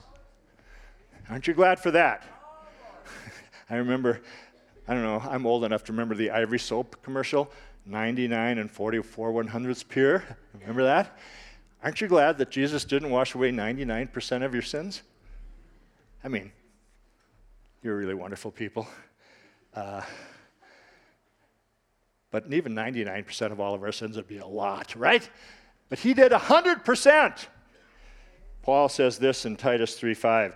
Aren't 1.29 1.49
you 1.49 1.53
glad 1.53 1.81
for 1.81 1.91
that? 1.91 2.23
I 3.71 3.75
remember, 3.75 4.21
I 4.87 4.95
don't 4.95 5.03
know, 5.03 5.21
I'm 5.29 5.47
old 5.47 5.65
enough 5.65 5.83
to 5.87 5.93
remember 5.93 6.15
the 6.15 6.31
Ivory 6.31 6.61
Soap 6.61 7.03
commercial 7.03 7.51
99 7.89 8.59
and 8.59 8.71
44 8.71 9.33
one 9.33 9.47
hundredths 9.47 9.83
pure. 9.83 10.23
Remember 10.61 10.85
that? 10.85 11.19
Aren't 11.83 12.01
you 12.01 12.09
glad 12.09 12.39
that 12.39 12.51
Jesus 12.51 12.85
didn't 12.85 13.11
wash 13.11 13.35
away 13.35 13.51
99% 13.51 14.45
of 14.45 14.53
your 14.53 14.63
sins? 14.63 15.03
I 16.23 16.29
mean, 16.29 16.53
you're 17.83 17.97
really 17.97 18.15
wonderful 18.15 18.51
people. 18.51 18.87
Uh, 19.75 20.03
but 22.31 22.45
even 22.53 22.75
99% 22.75 23.53
of 23.53 23.61
all 23.61 23.75
of 23.75 23.83
our 23.83 23.93
sins 23.93 24.17
would 24.17 24.29
be 24.29 24.39
a 24.39 24.47
lot, 24.47 24.95
right? 24.95 25.29
But 25.89 26.01
he 26.01 26.13
did 26.13 26.33
100%. 26.33 27.47
Paul 28.63 28.89
says 28.91 29.19
this 29.19 29.47
in 29.47 29.57
Titus 29.57 29.99
3:5. 29.99 30.55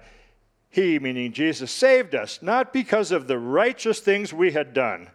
He, 0.68 0.98
meaning 0.98 1.32
Jesus, 1.32 1.70
saved 1.70 2.14
us, 2.14 2.42
not 2.42 2.72
because 2.72 3.10
of 3.12 3.26
the 3.26 3.38
righteous 3.38 4.00
things 4.00 4.32
we 4.32 4.52
had 4.52 4.74
done 4.74 5.08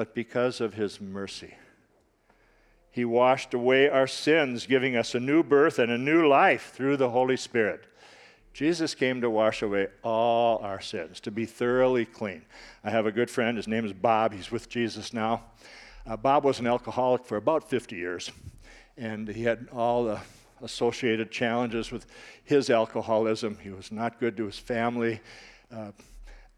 but 0.00 0.14
because 0.14 0.62
of 0.62 0.72
his 0.72 0.98
mercy. 0.98 1.56
He 2.90 3.04
washed 3.04 3.52
away 3.52 3.86
our 3.86 4.06
sins, 4.06 4.64
giving 4.64 4.96
us 4.96 5.14
a 5.14 5.20
new 5.20 5.42
birth 5.42 5.78
and 5.78 5.92
a 5.92 5.98
new 5.98 6.26
life 6.26 6.72
through 6.72 6.96
the 6.96 7.10
Holy 7.10 7.36
Spirit. 7.36 7.84
Jesus 8.54 8.94
came 8.94 9.20
to 9.20 9.28
wash 9.28 9.60
away 9.60 9.88
all 10.02 10.56
our 10.60 10.80
sins, 10.80 11.20
to 11.20 11.30
be 11.30 11.44
thoroughly 11.44 12.06
clean. 12.06 12.46
I 12.82 12.88
have 12.88 13.04
a 13.04 13.12
good 13.12 13.28
friend, 13.28 13.58
his 13.58 13.68
name 13.68 13.84
is 13.84 13.92
Bob, 13.92 14.32
he's 14.32 14.50
with 14.50 14.70
Jesus 14.70 15.12
now. 15.12 15.42
Uh, 16.06 16.16
Bob 16.16 16.44
was 16.44 16.60
an 16.60 16.66
alcoholic 16.66 17.26
for 17.26 17.36
about 17.36 17.68
50 17.68 17.94
years, 17.94 18.32
and 18.96 19.28
he 19.28 19.42
had 19.42 19.68
all 19.70 20.04
the 20.04 20.20
associated 20.62 21.30
challenges 21.30 21.92
with 21.92 22.06
his 22.42 22.70
alcoholism. 22.70 23.58
He 23.62 23.68
was 23.68 23.92
not 23.92 24.18
good 24.18 24.34
to 24.38 24.46
his 24.46 24.58
family. 24.58 25.20
Uh, 25.70 25.90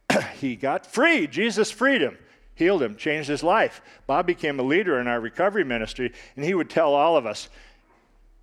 he 0.40 0.54
got 0.54 0.86
free, 0.86 1.26
Jesus 1.26 1.72
freed 1.72 2.02
him 2.02 2.16
healed 2.54 2.82
him, 2.82 2.96
changed 2.96 3.28
his 3.28 3.42
life. 3.42 3.80
Bob 4.06 4.26
became 4.26 4.58
a 4.58 4.62
leader 4.62 5.00
in 5.00 5.06
our 5.06 5.20
recovery 5.20 5.64
ministry, 5.64 6.12
and 6.36 6.44
he 6.44 6.54
would 6.54 6.70
tell 6.70 6.94
all 6.94 7.16
of 7.16 7.26
us, 7.26 7.48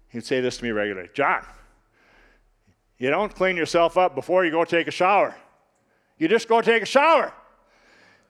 he'd 0.09 0.25
say 0.25 0.41
this 0.41 0.57
to 0.57 0.63
me 0.63 0.71
regularly 0.71 1.09
Jon, 1.13 1.45
you 2.97 3.09
don't 3.09 3.33
clean 3.33 3.55
yourself 3.55 3.97
up 3.97 4.15
before 4.15 4.45
you 4.45 4.51
go 4.51 4.65
take 4.65 4.87
a 4.87 4.91
shower. 4.91 5.35
You 6.17 6.27
just 6.27 6.49
go 6.49 6.61
take 6.61 6.83
a 6.83 6.87
shower. 6.87 7.33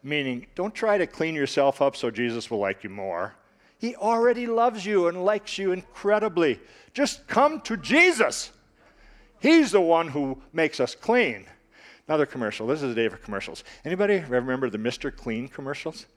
Meaning, 0.04 0.48
don't 0.56 0.74
try 0.74 0.98
to 0.98 1.08
clean 1.08 1.36
yourself 1.36 1.82
up 1.82 1.96
so 1.96 2.10
Jesus 2.12 2.50
will 2.50 2.60
like 2.60 2.84
you 2.84 2.90
more. 2.90 3.34
He 3.80 3.96
already 3.96 4.46
loves 4.46 4.86
you 4.86 5.08
and 5.08 5.26
likes 5.26 5.58
you 5.58 5.72
incredibly. 5.72 6.60
Just 6.94 7.28
come 7.28 7.62
to 7.62 7.78
Jesus. 7.78 8.52
He's 9.40 9.72
the 9.72 9.82
one 9.82 10.10
who 10.10 10.42
makes 10.54 10.80
us 10.80 10.96
clean. 10.96 11.46
Another 12.10 12.26
commercial. 12.26 12.66
This 12.66 12.82
is 12.82 12.96
the 12.96 13.00
day 13.00 13.08
for 13.08 13.18
commercials. 13.18 13.64
Anybody 13.86 14.18
remember 14.18 14.68
the 14.72 14.80
Mr. 14.80 15.16
Clean 15.16 15.48
commercials? 15.48 16.08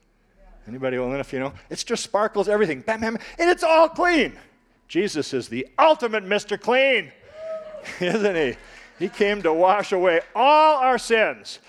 Anybody 0.67 0.97
old 0.97 1.13
enough, 1.13 1.31
you 1.31 1.37
know? 1.37 1.53
It's 1.69 1.83
just 1.83 2.03
sparkles, 2.03 2.49
everything, 2.49 2.81
bam, 2.81 3.01
bam, 3.01 3.19
and 3.37 3.47
it's 3.47 3.61
all 3.61 3.87
clean. 3.87 4.33
Jesus 4.87 5.35
is 5.35 5.49
the 5.49 5.67
ultimate 5.77 6.25
Mr. 6.25 6.59
Clean, 6.59 7.11
isn't 7.99 8.35
he? 8.35 8.55
He 8.97 9.07
came 9.07 9.43
to 9.43 9.53
wash 9.53 9.91
away 9.91 10.21
all 10.33 10.79
our 10.79 10.97
sins. 10.97 11.59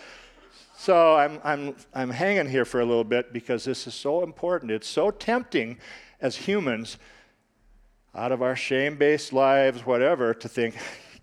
So 0.74 1.16
I'm, 1.16 1.38
I'm, 1.44 1.76
I'm 1.92 2.08
hanging 2.08 2.48
here 2.48 2.64
for 2.64 2.80
a 2.80 2.84
little 2.86 3.04
bit 3.04 3.30
because 3.30 3.64
this 3.64 3.86
is 3.86 3.92
so 3.92 4.22
important. 4.22 4.72
It's 4.72 4.88
so 4.88 5.10
tempting 5.10 5.76
as 6.22 6.34
humans, 6.34 6.96
out 8.14 8.32
of 8.32 8.40
our 8.40 8.56
shame 8.56 8.96
based 8.96 9.34
lives, 9.34 9.84
whatever, 9.84 10.32
to 10.32 10.48
think, 10.48 10.76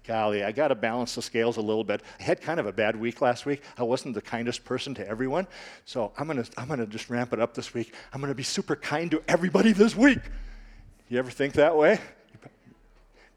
golly, 0.05 0.43
I 0.43 0.51
got 0.51 0.70
to 0.70 0.75
balance 0.75 1.15
the 1.15 1.22
scales 1.22 1.58
a 1.58 1.62
little 1.62 1.84
bit. 1.84 2.01
I 2.20 2.24
had 2.24 2.41
kind 2.41 2.60
of 2.60 2.65
a 2.65 2.72
bad 2.72 2.96
week 2.96 3.22
last 3.22 3.46
week. 3.46 3.62
I 3.77 3.84
wasn't 3.84 4.15
the 4.15 4.22
kindest 4.22 4.63
person 4.63 4.93
to 4.96 5.08
everyone. 5.08 5.48
So 5.86 6.12
I'm 6.17 6.27
going 6.27 6.43
to 6.43 6.51
I'm 6.58 6.67
going 6.67 6.79
to 6.79 6.88
just 6.88 7.10
ramp 7.10 7.34
it 7.34 7.39
up 7.39 7.53
this 7.53 7.74
week. 7.74 7.93
I'm 8.13 8.22
going 8.22 8.31
to 8.31 8.36
be 8.36 8.43
super 8.43 8.75
kind 8.75 9.12
to 9.12 9.24
everybody 9.27 9.74
this 9.74 9.96
week. 9.96 10.20
You 11.10 11.20
ever 11.20 11.31
think 11.31 11.53
that 11.53 11.75
way? 11.75 12.00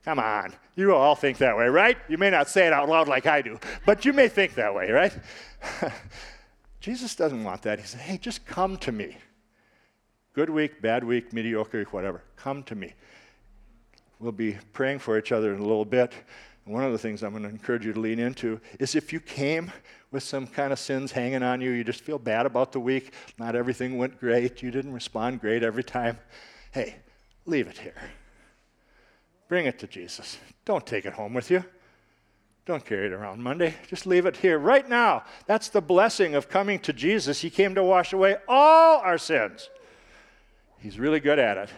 Come 0.05 0.19
on. 0.19 0.53
You 0.77 0.95
all 0.95 1.15
think 1.15 1.39
that 1.39 1.57
way, 1.57 1.67
right? 1.67 1.97
You 2.09 2.19
may 2.19 2.31
not 2.31 2.49
say 2.49 2.67
it 2.67 2.73
out 2.73 2.89
loud 2.89 3.09
like 3.09 3.27
I 3.27 3.41
do, 3.41 3.59
but 3.87 4.05
you 4.05 4.13
may 4.13 4.29
think 4.29 4.55
that 4.55 4.75
way, 4.75 4.91
right? 4.91 5.13
Jesus 6.81 7.15
doesn't 7.15 7.43
want 7.43 7.63
that. 7.63 7.79
He 7.79 7.87
said, 7.87 8.01
hey, 8.01 8.19
just 8.19 8.45
come 8.45 8.77
to 8.79 8.93
me. 8.93 9.17
Good 10.35 10.51
week, 10.51 10.83
bad 10.83 11.03
week, 11.03 11.33
mediocre 11.33 11.85
whatever. 11.85 12.23
Come 12.37 12.63
to 12.65 12.75
me. 12.75 12.93
We'll 14.19 14.33
be 14.33 14.59
praying 14.73 14.99
for 14.99 15.19
each 15.19 15.33
other 15.33 15.55
in 15.55 15.61
a 15.61 15.67
little 15.67 15.85
bit. 15.85 16.13
One 16.67 16.83
of 16.83 16.93
the 16.93 16.99
things 16.99 17.23
I'm 17.23 17.33
going 17.33 17.43
to 17.43 17.49
encourage 17.49 17.85
you 17.85 17.93
to 17.93 18.01
lean 18.01 18.19
into 18.19 18.59
is 18.81 18.95
if 18.95 19.13
you 19.13 19.21
came 19.21 19.71
with 20.11 20.23
some 20.23 20.47
kind 20.47 20.73
of 20.73 20.79
sins 20.79 21.13
hanging 21.13 21.43
on 21.43 21.61
you, 21.61 21.71
you 21.71 21.85
just 21.85 22.01
feel 22.01 22.19
bad 22.19 22.47
about 22.47 22.73
the 22.73 22.81
week, 22.81 23.13
not 23.39 23.55
everything 23.55 23.99
went 23.99 24.19
great, 24.19 24.63
you 24.63 24.71
didn't 24.71 24.95
respond 24.95 25.41
great 25.41 25.63
every 25.63 25.85
time, 25.85 26.19
hey, 26.73 26.97
leave 27.45 27.69
it 27.69 27.77
here. 27.77 28.11
Bring 29.49 29.67
it 29.67 29.79
to 29.81 29.87
Jesus. 29.87 30.39
Don't 30.65 30.87
take 30.87 31.05
it 31.05 31.13
home 31.13 31.35
with 31.35 31.51
you. 31.51 31.63
Don't 32.65 32.85
carry 32.85 33.07
it 33.07 33.13
around 33.13 33.43
Monday. 33.43 33.75
Just 33.89 34.07
leave 34.07 34.25
it 34.25 34.39
here 34.39 34.59
right 34.59 34.89
now. 34.89 35.25
That's 35.47 35.69
the 35.69 35.83
blessing 35.83 36.35
of 36.35 36.49
coming 36.49 36.79
to 36.81 36.95
Jesus. 36.95 37.43
He 37.43 37.51
came 37.51 37.75
to 37.75 37.85
wash 37.85 38.15
away 38.15 38.37
all 38.49 39.01
our 39.01 39.19
sins. 39.19 39.69
He's 40.79 40.99
really 40.99 41.21
good 41.21 41.39
at 41.39 41.59
it. 41.59 41.69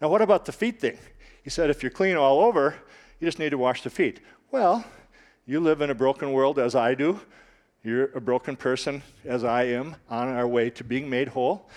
Now, 0.00 0.08
what 0.08 0.22
about 0.22 0.46
the 0.46 0.52
feet 0.52 0.80
thing? 0.80 0.96
He 1.42 1.50
said, 1.50 1.68
if 1.68 1.82
you're 1.82 1.90
clean 1.90 2.16
all 2.16 2.40
over, 2.40 2.74
you 3.20 3.26
just 3.26 3.38
need 3.38 3.50
to 3.50 3.58
wash 3.58 3.82
the 3.82 3.90
feet. 3.90 4.20
Well, 4.50 4.84
you 5.46 5.60
live 5.60 5.82
in 5.82 5.90
a 5.90 5.94
broken 5.94 6.32
world 6.32 6.58
as 6.58 6.74
I 6.74 6.94
do. 6.94 7.20
You're 7.84 8.10
a 8.16 8.20
broken 8.20 8.56
person 8.56 9.02
as 9.24 9.44
I 9.44 9.64
am 9.64 9.96
on 10.08 10.28
our 10.28 10.48
way 10.48 10.70
to 10.70 10.84
being 10.84 11.08
made 11.08 11.28
whole. 11.28 11.68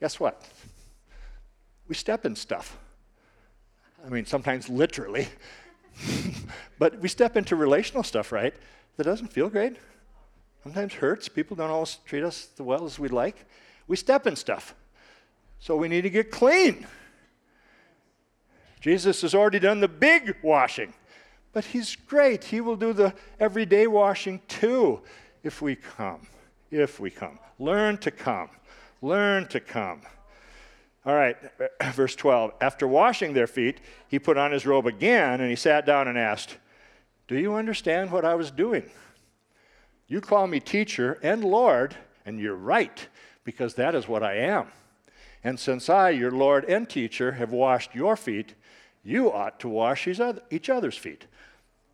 Guess 0.00 0.18
what? 0.18 0.42
We 1.88 1.94
step 1.94 2.26
in 2.26 2.34
stuff. 2.34 2.76
I 4.04 4.08
mean, 4.08 4.26
sometimes 4.26 4.68
literally. 4.68 5.28
but 6.78 7.00
we 7.00 7.08
step 7.08 7.36
into 7.36 7.56
relational 7.56 8.02
stuff, 8.02 8.32
right? 8.32 8.54
That 8.96 9.04
doesn't 9.04 9.28
feel 9.28 9.48
great. 9.48 9.76
Sometimes 10.64 10.94
hurts. 10.94 11.28
People 11.28 11.56
don't 11.56 11.70
always 11.70 11.98
treat 12.06 12.24
us 12.24 12.48
as 12.54 12.60
well 12.60 12.84
as 12.84 12.98
we'd 12.98 13.12
like. 13.12 13.46
We 13.86 13.96
step 13.96 14.26
in 14.26 14.34
stuff. 14.34 14.74
So 15.60 15.76
we 15.76 15.86
need 15.88 16.02
to 16.02 16.10
get 16.10 16.30
clean. 16.30 16.86
Jesus 18.86 19.22
has 19.22 19.34
already 19.34 19.58
done 19.58 19.80
the 19.80 19.88
big 19.88 20.36
washing, 20.42 20.94
but 21.52 21.64
He's 21.64 21.96
great. 21.96 22.44
He 22.44 22.60
will 22.60 22.76
do 22.76 22.92
the 22.92 23.12
everyday 23.40 23.88
washing 23.88 24.40
too 24.46 25.00
if 25.42 25.60
we 25.60 25.74
come. 25.74 26.20
If 26.70 27.00
we 27.00 27.10
come. 27.10 27.40
Learn 27.58 27.98
to 27.98 28.12
come. 28.12 28.48
Learn 29.02 29.48
to 29.48 29.58
come. 29.58 30.02
All 31.04 31.16
right, 31.16 31.36
verse 31.94 32.14
12. 32.14 32.52
After 32.60 32.86
washing 32.86 33.32
their 33.32 33.48
feet, 33.48 33.80
he 34.06 34.20
put 34.20 34.38
on 34.38 34.52
his 34.52 34.64
robe 34.64 34.86
again 34.86 35.40
and 35.40 35.50
he 35.50 35.56
sat 35.56 35.84
down 35.84 36.06
and 36.06 36.16
asked, 36.16 36.56
Do 37.26 37.36
you 37.36 37.54
understand 37.56 38.12
what 38.12 38.24
I 38.24 38.36
was 38.36 38.52
doing? 38.52 38.88
You 40.06 40.20
call 40.20 40.46
me 40.46 40.60
teacher 40.60 41.18
and 41.24 41.42
Lord, 41.42 41.96
and 42.24 42.38
you're 42.38 42.54
right, 42.54 43.08
because 43.42 43.74
that 43.74 43.96
is 43.96 44.06
what 44.06 44.22
I 44.22 44.34
am. 44.34 44.68
And 45.46 45.60
since 45.60 45.88
I, 45.88 46.10
your 46.10 46.32
Lord 46.32 46.64
and 46.64 46.90
teacher, 46.90 47.30
have 47.30 47.52
washed 47.52 47.94
your 47.94 48.16
feet, 48.16 48.54
you 49.04 49.32
ought 49.32 49.60
to 49.60 49.68
wash 49.68 50.08
each 50.08 50.68
other's 50.68 50.96
feet. 50.96 51.26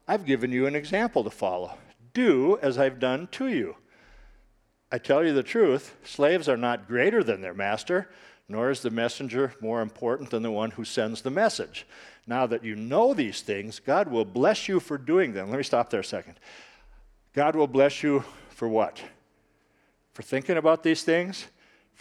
I've 0.08 0.24
given 0.24 0.52
you 0.52 0.66
an 0.66 0.74
example 0.74 1.22
to 1.22 1.28
follow. 1.28 1.76
Do 2.14 2.58
as 2.62 2.78
I've 2.78 2.98
done 2.98 3.28
to 3.32 3.48
you. 3.48 3.76
I 4.90 4.96
tell 4.96 5.22
you 5.22 5.34
the 5.34 5.42
truth 5.42 5.94
slaves 6.02 6.48
are 6.48 6.56
not 6.56 6.88
greater 6.88 7.22
than 7.22 7.42
their 7.42 7.52
master, 7.52 8.08
nor 8.48 8.70
is 8.70 8.80
the 8.80 8.88
messenger 8.88 9.52
more 9.60 9.82
important 9.82 10.30
than 10.30 10.42
the 10.42 10.50
one 10.50 10.70
who 10.70 10.84
sends 10.86 11.20
the 11.20 11.30
message. 11.30 11.86
Now 12.26 12.46
that 12.46 12.64
you 12.64 12.74
know 12.74 13.12
these 13.12 13.42
things, 13.42 13.80
God 13.80 14.08
will 14.08 14.24
bless 14.24 14.66
you 14.66 14.80
for 14.80 14.96
doing 14.96 15.34
them. 15.34 15.50
Let 15.50 15.58
me 15.58 15.62
stop 15.62 15.90
there 15.90 16.00
a 16.00 16.04
second. 16.04 16.40
God 17.34 17.54
will 17.54 17.66
bless 17.66 18.02
you 18.02 18.24
for 18.48 18.66
what? 18.66 19.02
For 20.14 20.22
thinking 20.22 20.56
about 20.56 20.82
these 20.82 21.02
things? 21.02 21.48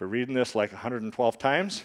For 0.02 0.08
reading 0.08 0.34
this 0.34 0.56
like 0.56 0.72
112 0.72 1.38
times? 1.38 1.84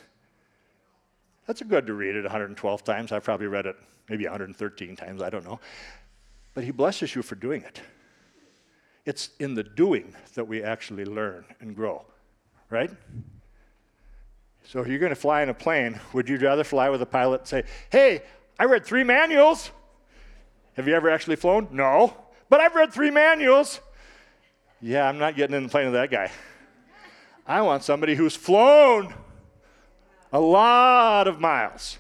That's 1.47 1.61
good 1.61 1.87
to 1.87 1.93
read 1.93 2.17
it 2.17 2.23
112 2.23 2.83
times. 2.83 3.13
I've 3.13 3.25
probably 3.25 3.47
read 3.47 3.67
it 3.67 3.77
maybe 4.09 4.25
113 4.25 4.97
times, 4.97 5.21
I 5.21 5.29
don't 5.29 5.45
know. 5.45 5.61
But 6.55 6.65
He 6.65 6.71
blesses 6.71 7.15
you 7.15 7.21
for 7.21 7.35
doing 7.35 7.61
it. 7.61 7.83
It's 9.05 9.29
in 9.39 9.55
the 9.55 9.63
doing 9.63 10.15
that 10.33 10.49
we 10.49 10.63
actually 10.63 11.05
learn 11.05 11.45
and 11.61 11.77
grow, 11.77 12.07
right? 12.71 12.91
So 14.65 14.81
if 14.81 14.87
you're 14.87 14.99
going 14.99 15.11
to 15.11 15.15
fly 15.15 15.43
in 15.43 15.51
a 15.51 15.55
plane, 15.55 16.01
would 16.15 16.27
you 16.27 16.39
rather 16.39 16.65
fly 16.65 16.89
with 16.89 17.03
a 17.03 17.07
pilot 17.07 17.41
and 17.41 17.49
say, 17.49 17.65
hey, 17.91 18.23
I 18.59 18.65
read 18.65 18.87
three 18.87 19.05
manuals? 19.05 19.71
Have 20.79 20.89
you 20.89 20.95
ever 20.95 21.11
actually 21.11 21.37
flown? 21.37 21.69
No. 21.71 22.17
But 22.49 22.61
I've 22.63 22.75
read 22.75 22.95
three 22.95 23.11
manuals. 23.11 23.79
Yeah, 24.81 25.07
I'm 25.07 25.19
not 25.19 25.37
getting 25.37 25.55
in 25.55 25.65
the 25.65 25.69
plane 25.69 25.85
with 25.85 25.93
that 25.93 26.11
guy. 26.11 26.31
I 27.47 27.63
want 27.63 27.85
somebody 27.85 28.17
who's 28.17 28.35
flown 28.35 29.15
a 30.33 30.41
lot 30.41 31.29
of 31.29 31.41
miles. 31.41 31.99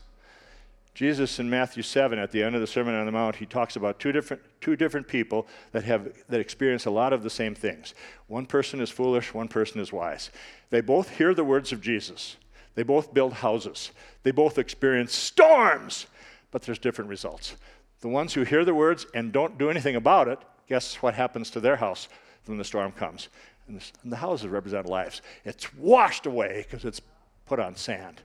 Jesus 0.93 1.39
in 1.39 1.51
Matthew 1.51 1.83
7 1.83 2.19
at 2.19 2.33
the 2.33 2.43
end 2.43 2.55
of 2.55 2.63
the 2.63 2.67
Sermon 2.67 2.95
on 2.95 3.05
the 3.05 3.13
Mount, 3.13 3.37
he 3.37 3.47
talks 3.47 3.77
about 3.77 4.01
two 4.01 4.13
different, 4.13 4.43
two 4.61 4.77
different 4.77 5.07
people 5.07 5.47
that, 5.73 5.85
have, 5.85 6.11
that 6.29 6.41
experience 6.41 6.87
a 6.87 6.91
lot 6.91 7.13
of 7.13 7.23
the 7.23 7.31
same 7.31 7.55
things. 7.55 7.95
One 8.29 8.47
person 8.47 8.81
is 8.81 8.91
foolish, 8.91 9.35
one 9.35 9.47
person 9.47 9.81
is 9.81 9.93
wise. 9.93 10.31
They 10.71 10.81
both 10.81 11.11
hear 11.11 11.35
the 11.35 11.45
words 11.45 11.71
of 11.71 11.83
Jesus. 11.83 12.37
They 12.75 12.83
both 12.83 13.13
build 13.13 13.35
houses. 13.35 13.91
They 14.23 14.31
both 14.31 14.59
experience 14.59 15.15
storms, 15.15 16.07
but 16.51 16.63
there's 16.63 16.79
different 16.79 17.11
results. 17.11 17.57
The 18.01 18.09
ones 18.09 18.33
who 18.33 18.43
hear 18.43 18.65
the 18.65 18.75
words 18.75 19.07
and 19.15 19.33
don't 19.33 19.59
do 19.59 19.71
anything 19.71 19.97
about 19.97 20.29
it, 20.29 20.39
guess 20.67 20.97
what 21.03 21.15
happens 21.15 21.51
to 21.51 21.61
their 21.61 21.77
house 21.77 22.09
when 22.47 22.59
the 22.59 22.65
storm 22.65 22.93
comes? 22.93 23.29
And, 23.69 23.83
the 24.05 24.17
houses 24.17 24.49
represent 24.49 24.87
lives. 24.87 25.23
It's 25.45 25.75
washed 25.75 26.27
away 26.27 26.65
because 26.69 26.85
it's 26.85 27.01
put 27.47 27.59
on 27.59 27.77
sand. 27.77 28.23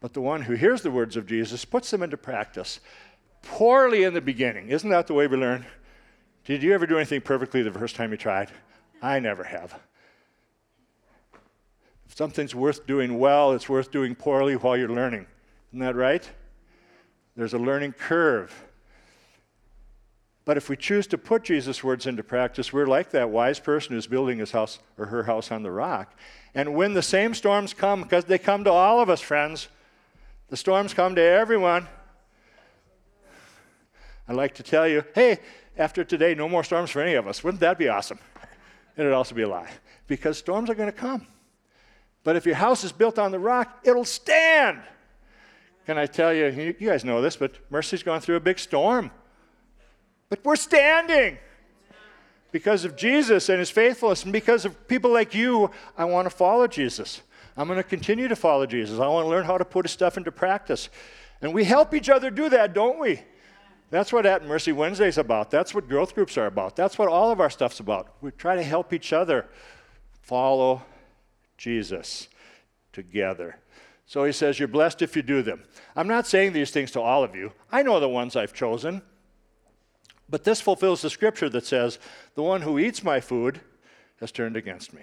But 0.00 0.14
the 0.14 0.20
one 0.20 0.42
who 0.42 0.54
hears 0.54 0.82
the 0.82 0.90
words 0.90 1.16
of 1.16 1.26
Jesus 1.26 1.64
puts 1.64 1.90
them 1.90 2.02
into 2.02 2.16
practice 2.16 2.80
poorly 3.42 4.04
in 4.04 4.14
the 4.14 4.20
beginning. 4.20 4.68
Isn't 4.68 4.90
that 4.90 5.06
the 5.06 5.14
way 5.14 5.26
we 5.26 5.36
learn? 5.36 5.66
Did 6.44 6.62
you 6.62 6.72
ever 6.74 6.86
do 6.86 6.96
anything 6.96 7.20
perfectly 7.20 7.62
the 7.62 7.72
first 7.72 7.94
time 7.94 8.10
you 8.10 8.16
tried? 8.16 8.50
I 9.00 9.20
never 9.20 9.44
have. 9.44 9.78
If 12.06 12.16
something's 12.16 12.54
worth 12.54 12.86
doing 12.86 13.18
well, 13.18 13.52
it's 13.52 13.68
worth 13.68 13.90
doing 13.90 14.14
poorly 14.14 14.54
while 14.54 14.76
you're 14.76 14.88
learning. 14.88 15.26
Isn't 15.70 15.80
that 15.80 15.96
right? 15.96 16.28
There's 17.36 17.54
a 17.54 17.58
learning 17.58 17.92
curve. 17.92 18.52
But 20.44 20.56
if 20.56 20.68
we 20.68 20.76
choose 20.76 21.06
to 21.08 21.18
put 21.18 21.44
Jesus' 21.44 21.84
words 21.84 22.06
into 22.06 22.24
practice, 22.24 22.72
we're 22.72 22.86
like 22.86 23.10
that 23.10 23.30
wise 23.30 23.60
person 23.60 23.94
who's 23.94 24.08
building 24.08 24.38
his 24.38 24.50
house 24.50 24.80
or 24.98 25.06
her 25.06 25.22
house 25.22 25.52
on 25.52 25.62
the 25.62 25.70
rock. 25.70 26.14
And 26.54 26.74
when 26.74 26.94
the 26.94 27.02
same 27.02 27.34
storms 27.34 27.72
come, 27.72 28.02
because 28.02 28.24
they 28.24 28.38
come 28.38 28.64
to 28.64 28.72
all 28.72 29.00
of 29.00 29.08
us, 29.08 29.20
friends, 29.20 29.68
the 30.48 30.56
storms 30.56 30.94
come 30.94 31.14
to 31.14 31.22
everyone. 31.22 31.86
I'd 34.28 34.36
like 34.36 34.54
to 34.54 34.62
tell 34.62 34.86
you, 34.86 35.04
hey, 35.14 35.38
after 35.76 36.04
today, 36.04 36.34
no 36.34 36.48
more 36.48 36.64
storms 36.64 36.90
for 36.90 37.00
any 37.00 37.14
of 37.14 37.26
us. 37.26 37.42
Wouldn't 37.44 37.60
that 37.60 37.78
be 37.78 37.88
awesome? 37.88 38.18
It'd 38.96 39.12
also 39.12 39.34
be 39.34 39.42
a 39.42 39.48
lie 39.48 39.70
because 40.06 40.36
storms 40.38 40.68
are 40.68 40.74
going 40.74 40.90
to 40.90 40.96
come. 40.96 41.26
But 42.24 42.36
if 42.36 42.44
your 42.46 42.56
house 42.56 42.84
is 42.84 42.92
built 42.92 43.18
on 43.18 43.30
the 43.30 43.38
rock, 43.38 43.80
it'll 43.84 44.04
stand. 44.04 44.80
Can 45.86 45.98
I 45.98 46.06
tell 46.06 46.32
you, 46.32 46.74
you 46.78 46.88
guys 46.88 47.04
know 47.04 47.22
this, 47.22 47.36
but 47.36 47.58
Mercy's 47.70 48.02
gone 48.02 48.20
through 48.20 48.36
a 48.36 48.40
big 48.40 48.58
storm. 48.58 49.10
But 50.32 50.42
we're 50.46 50.56
standing 50.56 51.36
because 52.52 52.86
of 52.86 52.96
Jesus 52.96 53.50
and 53.50 53.58
his 53.58 53.68
faithfulness, 53.68 54.22
and 54.22 54.32
because 54.32 54.64
of 54.64 54.88
people 54.88 55.12
like 55.12 55.34
you, 55.34 55.70
I 55.94 56.06
want 56.06 56.24
to 56.24 56.34
follow 56.34 56.66
Jesus. 56.66 57.20
I'm 57.54 57.66
going 57.66 57.76
to 57.76 57.82
continue 57.82 58.28
to 58.28 58.34
follow 58.34 58.64
Jesus. 58.64 58.98
I 58.98 59.08
want 59.08 59.26
to 59.26 59.28
learn 59.28 59.44
how 59.44 59.58
to 59.58 59.64
put 59.66 59.84
his 59.84 59.92
stuff 59.92 60.16
into 60.16 60.32
practice. 60.32 60.88
And 61.42 61.52
we 61.52 61.64
help 61.64 61.92
each 61.92 62.08
other 62.08 62.30
do 62.30 62.48
that, 62.48 62.72
don't 62.72 62.98
we? 62.98 63.20
That's 63.90 64.10
what 64.10 64.24
At 64.24 64.46
Mercy 64.46 64.72
Wednesday 64.72 65.08
is 65.08 65.18
about. 65.18 65.50
That's 65.50 65.74
what 65.74 65.86
growth 65.86 66.14
groups 66.14 66.38
are 66.38 66.46
about. 66.46 66.76
That's 66.76 66.98
what 66.98 67.08
all 67.08 67.30
of 67.30 67.38
our 67.38 67.50
stuff's 67.50 67.80
about. 67.80 68.14
We 68.22 68.30
try 68.30 68.56
to 68.56 68.62
help 68.62 68.94
each 68.94 69.12
other 69.12 69.44
follow 70.22 70.80
Jesus 71.58 72.28
together. 72.94 73.58
So 74.06 74.24
he 74.24 74.32
says, 74.32 74.58
You're 74.58 74.68
blessed 74.68 75.02
if 75.02 75.14
you 75.14 75.20
do 75.20 75.42
them. 75.42 75.64
I'm 75.94 76.08
not 76.08 76.26
saying 76.26 76.54
these 76.54 76.70
things 76.70 76.90
to 76.92 77.02
all 77.02 77.22
of 77.22 77.36
you. 77.36 77.52
I 77.70 77.82
know 77.82 78.00
the 78.00 78.08
ones 78.08 78.34
I've 78.34 78.54
chosen. 78.54 79.02
But 80.32 80.44
this 80.44 80.62
fulfills 80.62 81.02
the 81.02 81.10
scripture 81.10 81.50
that 81.50 81.66
says, 81.66 81.98
The 82.36 82.42
one 82.42 82.62
who 82.62 82.78
eats 82.78 83.04
my 83.04 83.20
food 83.20 83.60
has 84.18 84.32
turned 84.32 84.56
against 84.56 84.94
me. 84.94 85.02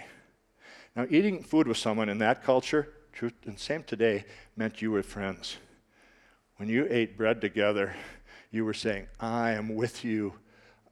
Now, 0.95 1.05
eating 1.07 1.43
food 1.43 1.67
with 1.67 1.77
someone 1.77 2.09
in 2.09 2.17
that 2.17 2.43
culture, 2.43 2.91
truth 3.13 3.35
and 3.45 3.59
same 3.59 3.83
today, 3.83 4.25
meant 4.57 4.81
you 4.81 4.89
were 4.89 5.03
friends. 5.03 5.57
When 6.57 6.67
you 6.67 6.87
ate 6.89 7.15
bread 7.15 7.41
together, 7.41 7.95
you 8.49 8.65
were 8.65 8.73
saying, 8.73 9.05
I 9.19 9.51
am 9.51 9.75
with 9.75 10.03
you. 10.03 10.33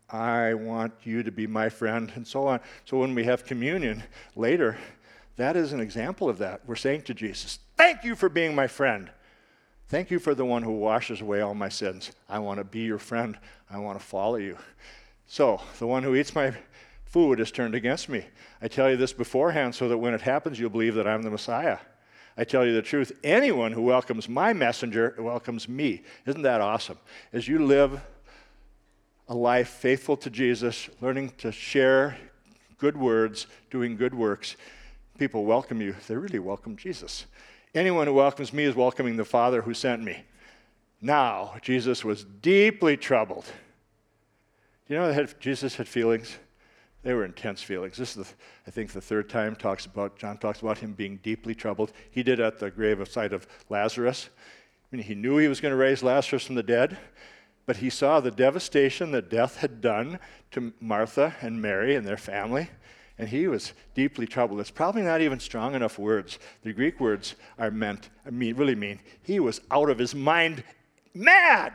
I 0.07 0.53
want 0.53 0.93
you 1.03 1.23
to 1.23 1.31
be 1.31 1.47
my 1.47 1.69
friend, 1.69 2.11
and 2.13 2.25
so 2.25 2.45
on. 2.45 2.59
So 2.85 2.99
when 2.99 3.15
we 3.15 3.23
have 3.23 3.43
communion 3.43 4.03
later, 4.35 4.77
that 5.37 5.55
is 5.55 5.73
an 5.73 5.79
example 5.79 6.29
of 6.29 6.37
that. 6.37 6.61
We're 6.67 6.75
saying 6.75 7.01
to 7.03 7.15
Jesus, 7.15 7.57
Thank 7.75 8.03
you 8.03 8.15
for 8.15 8.29
being 8.29 8.53
my 8.53 8.67
friend. 8.67 9.09
Thank 9.89 10.11
you 10.11 10.19
for 10.19 10.35
the 10.35 10.43
one 10.43 10.63
who 10.63 10.73
washes 10.73 11.21
away 11.21 11.39
all 11.39 11.53
my 11.53 11.69
sins. 11.69 12.11
I 12.27 12.39
want 12.39 12.57
to 12.57 12.65
be 12.65 12.81
your 12.81 12.97
friend. 12.97 13.37
I 13.69 13.77
want 13.77 13.97
to 13.97 14.05
follow 14.05 14.35
you. 14.35 14.57
So, 15.27 15.61
the 15.79 15.87
one 15.87 16.03
who 16.03 16.13
eats 16.13 16.35
my 16.35 16.53
food 17.05 17.39
is 17.39 17.51
turned 17.51 17.73
against 17.73 18.09
me. 18.09 18.25
I 18.61 18.67
tell 18.67 18.89
you 18.89 18.97
this 18.97 19.13
beforehand 19.13 19.75
so 19.75 19.87
that 19.87 19.97
when 19.97 20.13
it 20.13 20.19
happens, 20.19 20.59
you'll 20.59 20.71
believe 20.71 20.95
that 20.95 21.07
I'm 21.07 21.21
the 21.21 21.29
Messiah. 21.29 21.77
I 22.35 22.43
tell 22.43 22.65
you 22.65 22.73
the 22.73 22.81
truth 22.81 23.13
anyone 23.23 23.71
who 23.71 23.81
welcomes 23.81 24.27
my 24.27 24.51
messenger 24.51 25.15
welcomes 25.17 25.69
me. 25.69 26.03
Isn't 26.25 26.41
that 26.41 26.59
awesome? 26.59 26.97
As 27.31 27.47
you 27.47 27.65
live 27.65 28.01
a 29.29 29.35
life 29.35 29.69
faithful 29.69 30.17
to 30.17 30.29
Jesus, 30.29 30.89
learning 30.99 31.31
to 31.37 31.51
share 31.53 32.17
good 32.77 32.97
words, 32.97 33.47
doing 33.71 33.95
good 33.95 34.13
works, 34.13 34.57
people 35.17 35.45
welcome 35.45 35.81
you. 35.81 35.95
They 36.09 36.15
really 36.15 36.39
welcome 36.39 36.75
Jesus. 36.75 37.25
Anyone 37.77 38.07
who 38.07 38.13
welcomes 38.13 38.53
me 38.53 38.63
is 38.63 38.75
welcoming 38.75 39.17
the 39.17 39.23
Father 39.23 39.61
who 39.61 39.75
sent 39.75 40.03
me. 40.03 40.23
Now, 40.99 41.53
Jesus 41.61 42.03
was 42.03 42.23
deeply 42.23 42.97
troubled. 42.97 43.45
Do 44.87 44.95
you 44.95 44.99
know 44.99 45.13
that 45.13 45.39
Jesus 45.39 45.75
had 45.75 45.87
feelings? 45.87 46.39
They 47.03 47.13
were 47.13 47.23
intense 47.23 47.61
feelings. 47.61 47.95
This 47.95 48.17
is, 48.17 48.25
the, 48.25 48.33
I 48.65 48.71
think, 48.71 48.93
the 48.93 48.99
third 48.99 49.29
time 49.29 49.55
talks 49.55 49.85
about 49.85 50.17
John 50.17 50.39
talks 50.39 50.61
about 50.61 50.79
him 50.79 50.93
being 50.93 51.17
deeply 51.17 51.53
troubled. 51.53 51.91
He 52.09 52.23
did 52.23 52.39
at 52.39 52.57
the 52.57 52.71
grave 52.71 52.99
of 52.99 53.09
sight 53.09 53.31
of 53.31 53.45
Lazarus. 53.69 54.29
I 54.91 54.95
mean, 54.95 55.05
he 55.05 55.13
knew 55.13 55.37
he 55.37 55.47
was 55.47 55.61
going 55.61 55.71
to 55.71 55.77
raise 55.77 56.01
Lazarus 56.01 56.47
from 56.47 56.55
the 56.55 56.63
dead, 56.63 56.97
but 57.67 57.77
he 57.77 57.91
saw 57.91 58.19
the 58.19 58.31
devastation 58.31 59.11
that 59.11 59.29
death 59.29 59.57
had 59.57 59.81
done 59.81 60.17
to 60.49 60.73
Martha 60.81 61.35
and 61.41 61.61
Mary 61.61 61.95
and 61.95 62.07
their 62.07 62.17
family, 62.17 62.71
and 63.19 63.29
he 63.29 63.47
was 63.47 63.73
deeply 63.95 64.27
troubled. 64.27 64.59
It's 64.59 64.71
probably 64.71 65.01
not 65.01 65.21
even 65.21 65.39
strong 65.39 65.73
enough 65.73 65.97
words. 65.97 66.37
The 66.63 66.73
Greek 66.73 66.99
words 66.99 67.35
are 67.57 67.71
meant, 67.71 68.09
I 68.25 68.29
mean, 68.29 68.55
really 68.55 68.75
mean 68.75 68.99
he 69.23 69.39
was 69.39 69.61
out 69.71 69.89
of 69.89 69.97
his 69.97 70.13
mind, 70.13 70.63
mad. 71.13 71.73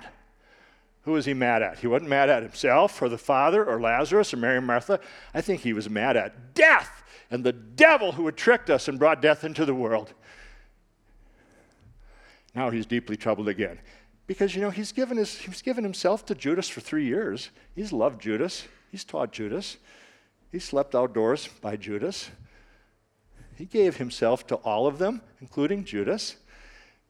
Who 1.03 1.13
was 1.13 1.27
he 1.27 1.35
mad 1.35 1.63
at? 1.63 1.81
He 1.81 1.89
wasn't 1.89 2.11
mad 2.11 2.31
at 2.31 2.43
himself 2.43 3.03
or 3.03 3.09
the 3.09 3.19
Father 3.19 3.65
or 3.65 3.81
Lazarus 3.81 4.33
or 4.33 4.37
Mary 4.37 4.59
and 4.59 4.67
Martha. 4.67 5.01
I 5.35 5.41
think 5.41 5.63
he 5.63 5.73
was 5.73 5.91
mad 5.91 6.17
at 6.17 6.55
death 6.55 7.03
and 7.31 7.43
the 7.43 7.53
devil 7.53 8.13
who 8.13 8.27
had 8.27 8.37
tricked 8.37 8.71
us 8.71 8.87
and 8.87 8.99
brought 8.99 9.21
death 9.21 9.43
into 9.43 9.65
the 9.65 9.75
world. 9.75 10.13
Now 12.55 12.71
he's 12.71 12.87
deeply 12.87 13.17
troubled 13.17 13.49
again. 13.49 13.81
Because, 14.27 14.55
you 14.55 14.61
know, 14.61 14.71
he's 14.71 14.93
given, 14.93 15.17
his, 15.17 15.37
he's 15.37 15.63
given 15.63 15.83
himself 15.83 16.25
to 16.27 16.35
Judas 16.35 16.69
for 16.69 16.81
three 16.81 17.07
years. 17.07 17.51
He's 17.75 17.93
loved 17.93 18.21
Judas, 18.23 18.69
he's 18.91 19.03
taught 19.03 19.33
Judas, 19.33 19.79
he 20.53 20.59
slept 20.59 20.95
outdoors 20.95 21.49
by 21.61 21.77
Judas. 21.77 22.31
He 23.57 23.65
gave 23.65 23.97
himself 23.97 24.47
to 24.49 24.57
all 24.57 24.87
of 24.87 24.99
them, 24.99 25.23
including 25.41 25.85
Judas. 25.85 26.37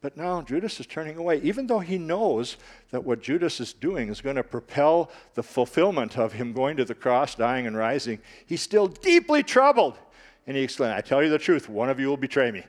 But 0.01 0.17
now 0.17 0.43
Judas 0.43 0.81
is 0.81 0.87
turning 0.87 1.17
away, 1.17 1.41
even 1.43 1.67
though 1.67 1.81
he 1.81 1.99
knows 1.99 2.57
that 2.91 3.05
what 3.05 3.23
Judas 3.23 3.61
is 3.61 3.73
doing 3.73 4.09
is 4.09 4.21
going 4.21 4.37
to 4.37 4.43
propel 4.43 5.11
the 5.35 5.43
fulfillment 5.43 6.19
of 6.19 6.33
him 6.33 6.53
going 6.53 6.77
to 6.77 6.85
the 6.85 6.95
cross, 6.95 7.35
dying, 7.35 7.67
and 7.67 7.77
rising. 7.77 8.21
He's 8.47 8.63
still 8.63 8.87
deeply 8.87 9.43
troubled. 9.43 9.99
And 10.47 10.57
he 10.57 10.63
exclaimed, 10.63 10.95
I 10.95 11.01
tell 11.03 11.23
you 11.23 11.31
the 11.31 11.39
truth, 11.39 11.69
one 11.69 11.89
of 11.89 12.01
you 12.01 12.09
will 12.09 12.17
betray 12.17 12.51
me. 12.51 12.65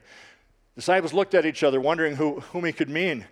Disciples 0.75 1.13
looked 1.13 1.33
at 1.33 1.45
each 1.45 1.63
other, 1.63 1.81
wondering 1.81 2.15
who, 2.15 2.39
whom 2.39 2.65
he 2.65 2.71
could 2.71 2.89
mean. 2.89 3.25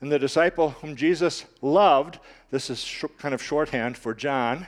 And 0.00 0.12
the 0.12 0.18
disciple 0.18 0.70
whom 0.70 0.94
Jesus 0.94 1.44
loved, 1.60 2.18
this 2.50 2.70
is 2.70 2.82
sh- 2.82 3.04
kind 3.18 3.34
of 3.34 3.42
shorthand 3.42 3.96
for 3.96 4.14
John, 4.14 4.66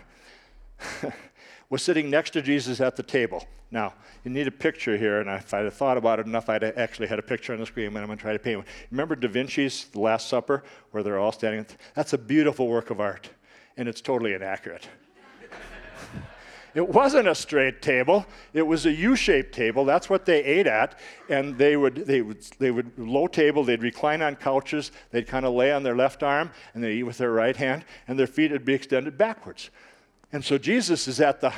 was 1.70 1.83
sitting 1.83 2.11
next 2.11 2.30
to 2.33 2.42
Jesus 2.42 2.80
at 2.80 2.96
the 2.96 3.02
table. 3.02 3.46
Now, 3.70 3.94
you 4.24 4.30
need 4.33 4.48
a 4.48 4.52
picture 4.52 4.96
here, 4.96 5.20
and 5.20 5.30
if 5.30 5.54
I'd 5.54 5.64
have 5.64 5.74
thought 5.74 5.96
about 5.96 6.18
it 6.18 6.26
enough, 6.26 6.48
I'd 6.48 6.64
actually 6.64 7.06
had 7.06 7.20
a 7.20 7.22
picture 7.22 7.52
on 7.52 7.61
the 7.61 7.66
screen, 7.66 7.92
but 7.92 8.00
I'm 8.00 8.06
going 8.06 8.18
to 8.18 8.22
try 8.22 8.33
to 8.33 8.38
paint 8.38 8.59
one. 8.59 8.66
Remember 8.90 9.14
Da 9.14 9.28
Vinci's 9.28 9.85
The 9.85 10.00
Last 10.00 10.28
Supper, 10.28 10.64
where 10.90 11.04
they're 11.04 11.20
all 11.20 11.30
standing? 11.30 11.64
That's 11.94 12.12
a 12.12 12.18
beautiful 12.18 12.66
work 12.66 12.90
of 12.90 13.00
art, 13.00 13.30
and 13.76 13.88
it's 13.88 14.00
totally 14.00 14.35
inaccurate. 14.35 14.88
It 16.72 16.88
wasn't 16.88 17.26
a 17.26 17.35
straight 17.35 17.83
table. 17.83 18.24
It 18.52 18.62
was 18.62 18.87
a 18.87 18.92
U-shaped 18.92 19.52
table. 19.52 19.85
That's 19.85 20.09
what 20.09 20.24
they 20.24 20.44
ate 20.44 20.68
at. 20.68 21.00
And 21.28 21.59
they 21.59 21.76
would, 21.76 21.96
they 22.06 22.22
would, 22.22 22.42
they 22.61 22.70
would 22.70 22.96
low 22.96 23.26
table. 23.26 23.64
They'd 23.64 23.83
recline 23.83 24.22
on 24.22 24.37
couches. 24.37 24.92
They'd 25.11 25.26
kind 25.26 25.44
of 25.44 25.52
lay 25.52 25.72
on 25.72 25.83
their 25.83 25.96
left 25.96 26.22
arm, 26.22 26.52
and 26.72 26.85
they'd 26.85 26.98
eat 26.98 27.02
with 27.02 27.18
their 27.18 27.33
right 27.33 27.56
hand, 27.56 27.85
and 28.06 28.16
their 28.16 28.28
feet 28.28 28.52
would 28.52 28.64
be 28.64 28.74
extended 28.74 29.18
backwards. 29.18 29.70
And 30.32 30.44
so 30.44 30.58
Jesus 30.58 31.08
is 31.08 31.20
at 31.20 31.40
the, 31.40 31.52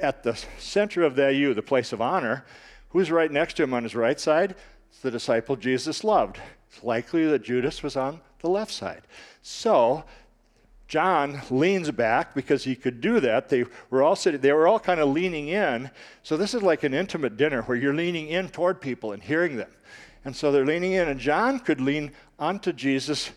at 0.00 0.22
the 0.22 0.38
center 0.58 1.02
of 1.02 1.16
that 1.16 1.34
U, 1.34 1.54
the 1.54 1.62
place 1.62 1.92
of 1.92 2.00
honor. 2.00 2.44
Who's 2.90 3.10
right 3.10 3.30
next 3.30 3.54
to 3.54 3.62
him 3.62 3.74
on 3.74 3.82
his 3.82 3.94
right 3.94 4.18
side? 4.18 4.54
It's 4.90 5.00
the 5.00 5.10
disciple 5.10 5.56
Jesus 5.56 6.02
loved. 6.04 6.38
It's 6.70 6.82
likely 6.82 7.26
that 7.26 7.42
Judas 7.42 7.82
was 7.82 7.96
on 7.96 8.20
the 8.40 8.48
left 8.48 8.72
side. 8.72 9.02
So 9.42 10.04
John 10.88 11.42
leans 11.50 11.90
back 11.90 12.34
because 12.34 12.64
he 12.64 12.76
could 12.76 13.00
do 13.00 13.20
that. 13.20 13.48
They 13.48 13.64
were 13.90 14.02
all 14.02 14.16
sitting, 14.16 14.40
they 14.40 14.52
were 14.52 14.68
all 14.68 14.78
kind 14.78 15.00
of 15.00 15.08
leaning 15.08 15.48
in. 15.48 15.90
So 16.22 16.36
this 16.36 16.54
is 16.54 16.62
like 16.62 16.84
an 16.84 16.94
intimate 16.94 17.36
dinner 17.36 17.62
where 17.62 17.76
you're 17.76 17.94
leaning 17.94 18.28
in 18.28 18.48
toward 18.48 18.80
people 18.80 19.12
and 19.12 19.22
hearing 19.22 19.56
them. 19.56 19.70
And 20.24 20.34
so 20.34 20.50
they're 20.50 20.66
leaning 20.66 20.92
in, 20.92 21.08
and 21.08 21.20
John 21.20 21.58
could 21.58 21.80
lean 21.80 22.12
onto 22.38 22.72
Jesus' 22.72 23.30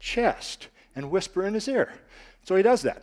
chest 0.00 0.68
and 0.94 1.10
whisper 1.10 1.46
in 1.46 1.54
his 1.54 1.68
ear. 1.68 1.92
So 2.44 2.56
he 2.56 2.62
does 2.62 2.82
that. 2.82 3.02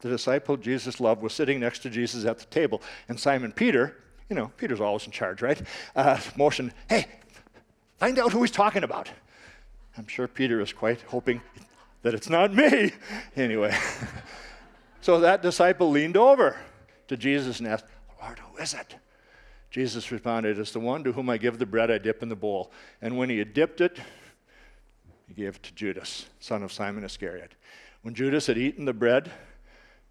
The 0.00 0.08
disciple 0.08 0.56
Jesus 0.56 1.00
loved 1.00 1.22
was 1.22 1.32
sitting 1.32 1.60
next 1.60 1.80
to 1.80 1.90
Jesus 1.90 2.24
at 2.24 2.38
the 2.38 2.46
table, 2.46 2.82
and 3.08 3.18
Simon 3.18 3.52
Peter, 3.52 3.96
you 4.28 4.36
know, 4.36 4.50
Peter's 4.56 4.80
always 4.80 5.04
in 5.04 5.12
charge, 5.12 5.42
right? 5.42 5.60
Uh, 5.94 6.18
motioned, 6.36 6.72
hey, 6.88 7.06
find 7.98 8.18
out 8.18 8.32
who 8.32 8.40
he's 8.40 8.50
talking 8.50 8.84
about. 8.84 9.10
I'm 9.98 10.06
sure 10.06 10.26
Peter 10.26 10.60
is 10.60 10.72
quite 10.72 11.02
hoping 11.02 11.42
that 12.02 12.14
it's 12.14 12.30
not 12.30 12.54
me. 12.54 12.92
Anyway, 13.36 13.76
so 15.00 15.20
that 15.20 15.42
disciple 15.42 15.90
leaned 15.90 16.16
over 16.16 16.56
to 17.08 17.16
Jesus 17.16 17.58
and 17.58 17.68
asked, 17.68 17.84
Lord, 18.22 18.38
who 18.38 18.56
is 18.58 18.74
it? 18.74 18.96
Jesus 19.70 20.10
responded, 20.10 20.58
It's 20.58 20.72
the 20.72 20.80
one 20.80 21.04
to 21.04 21.12
whom 21.12 21.30
I 21.30 21.36
give 21.36 21.58
the 21.58 21.66
bread 21.66 21.90
I 21.90 21.98
dip 21.98 22.22
in 22.22 22.28
the 22.28 22.36
bowl. 22.36 22.72
And 23.00 23.16
when 23.16 23.30
he 23.30 23.38
had 23.38 23.54
dipped 23.54 23.80
it, 23.80 23.98
he 25.28 25.34
gave 25.34 25.56
it 25.56 25.62
to 25.62 25.74
Judas, 25.74 26.26
son 26.40 26.62
of 26.62 26.72
Simon 26.72 27.04
Iscariot. 27.04 27.54
When 28.02 28.14
Judas 28.14 28.46
had 28.48 28.58
eaten 28.58 28.84
the 28.84 28.92
bread, 28.92 29.30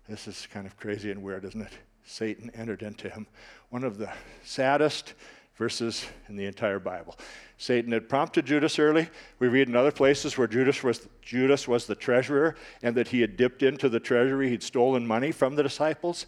this 0.09 0.27
is 0.27 0.47
kind 0.51 0.65
of 0.65 0.75
crazy 0.75 1.11
and 1.11 1.21
weird, 1.21 1.45
isn't 1.45 1.61
it? 1.61 1.71
Satan 2.03 2.49
entered 2.55 2.81
into 2.81 3.09
him. 3.09 3.27
One 3.69 3.83
of 3.83 3.97
the 3.97 4.09
saddest 4.43 5.13
verses 5.55 6.05
in 6.27 6.35
the 6.35 6.45
entire 6.45 6.79
Bible. 6.79 7.15
Satan 7.57 7.91
had 7.91 8.09
prompted 8.09 8.45
Judas 8.45 8.79
early. 8.79 9.09
We 9.37 9.49
read 9.49 9.67
in 9.67 9.75
other 9.75 9.91
places 9.91 10.37
where 10.37 10.47
Judas 10.47 10.81
was, 10.81 11.07
Judas 11.21 11.67
was 11.67 11.85
the 11.85 11.95
treasurer 11.95 12.55
and 12.81 12.95
that 12.95 13.09
he 13.09 13.21
had 13.21 13.37
dipped 13.37 13.61
into 13.61 13.89
the 13.89 13.99
treasury. 13.99 14.49
He'd 14.49 14.63
stolen 14.63 15.05
money 15.05 15.31
from 15.31 15.55
the 15.55 15.63
disciples. 15.63 16.25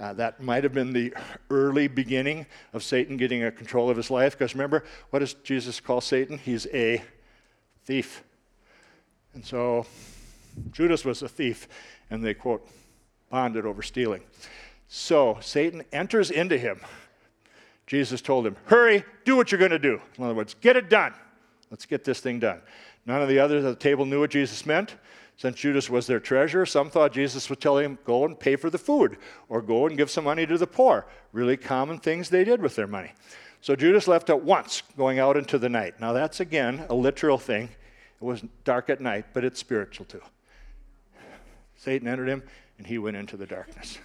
Uh, 0.00 0.12
that 0.12 0.40
might 0.40 0.62
have 0.62 0.72
been 0.72 0.92
the 0.92 1.12
early 1.50 1.88
beginning 1.88 2.46
of 2.72 2.84
Satan 2.84 3.16
getting 3.16 3.42
a 3.42 3.50
control 3.50 3.90
of 3.90 3.96
his 3.96 4.10
life. 4.10 4.38
Because 4.38 4.54
remember, 4.54 4.84
what 5.10 5.18
does 5.18 5.34
Jesus 5.34 5.80
call 5.80 6.00
Satan? 6.00 6.38
He's 6.38 6.66
a 6.72 7.02
thief. 7.84 8.22
And 9.34 9.44
so 9.44 9.86
Judas 10.70 11.04
was 11.04 11.22
a 11.22 11.28
thief, 11.28 11.68
and 12.10 12.24
they 12.24 12.34
quote, 12.34 12.66
bonded 13.30 13.66
over 13.66 13.82
stealing. 13.82 14.22
So 14.88 15.38
Satan 15.40 15.84
enters 15.92 16.30
into 16.30 16.56
him 16.56 16.80
Jesus 17.88 18.20
told 18.20 18.46
him, 18.46 18.54
Hurry, 18.66 19.02
do 19.24 19.34
what 19.34 19.50
you're 19.50 19.58
going 19.58 19.70
to 19.70 19.78
do. 19.78 19.98
In 20.18 20.24
other 20.24 20.34
words, 20.34 20.54
get 20.60 20.76
it 20.76 20.90
done. 20.90 21.14
Let's 21.70 21.86
get 21.86 22.04
this 22.04 22.20
thing 22.20 22.38
done. 22.38 22.60
None 23.06 23.22
of 23.22 23.28
the 23.28 23.38
others 23.38 23.64
at 23.64 23.70
the 23.70 23.82
table 23.82 24.04
knew 24.04 24.20
what 24.20 24.30
Jesus 24.30 24.66
meant. 24.66 24.94
Since 25.38 25.56
Judas 25.56 25.88
was 25.88 26.06
their 26.06 26.20
treasurer, 26.20 26.66
some 26.66 26.90
thought 26.90 27.12
Jesus 27.12 27.48
was 27.48 27.58
telling 27.58 27.86
him, 27.86 27.98
Go 28.04 28.26
and 28.26 28.38
pay 28.38 28.56
for 28.56 28.68
the 28.68 28.76
food, 28.76 29.16
or 29.48 29.62
go 29.62 29.86
and 29.86 29.96
give 29.96 30.10
some 30.10 30.24
money 30.24 30.44
to 30.46 30.58
the 30.58 30.66
poor. 30.66 31.06
Really 31.32 31.56
common 31.56 31.98
things 31.98 32.28
they 32.28 32.44
did 32.44 32.60
with 32.60 32.76
their 32.76 32.86
money. 32.86 33.12
So 33.62 33.74
Judas 33.74 34.06
left 34.06 34.28
at 34.28 34.42
once, 34.42 34.82
going 34.98 35.18
out 35.18 35.38
into 35.38 35.58
the 35.58 35.70
night. 35.70 35.98
Now, 35.98 36.12
that's 36.12 36.40
again 36.40 36.84
a 36.90 36.94
literal 36.94 37.38
thing. 37.38 37.70
It 38.20 38.24
was 38.24 38.42
dark 38.64 38.90
at 38.90 39.00
night, 39.00 39.26
but 39.32 39.44
it's 39.44 39.58
spiritual 39.58 40.04
too. 40.04 40.20
Satan 41.78 42.08
entered 42.08 42.28
him, 42.28 42.42
and 42.76 42.86
he 42.86 42.98
went 42.98 43.16
into 43.16 43.36
the 43.36 43.46
darkness. 43.46 43.98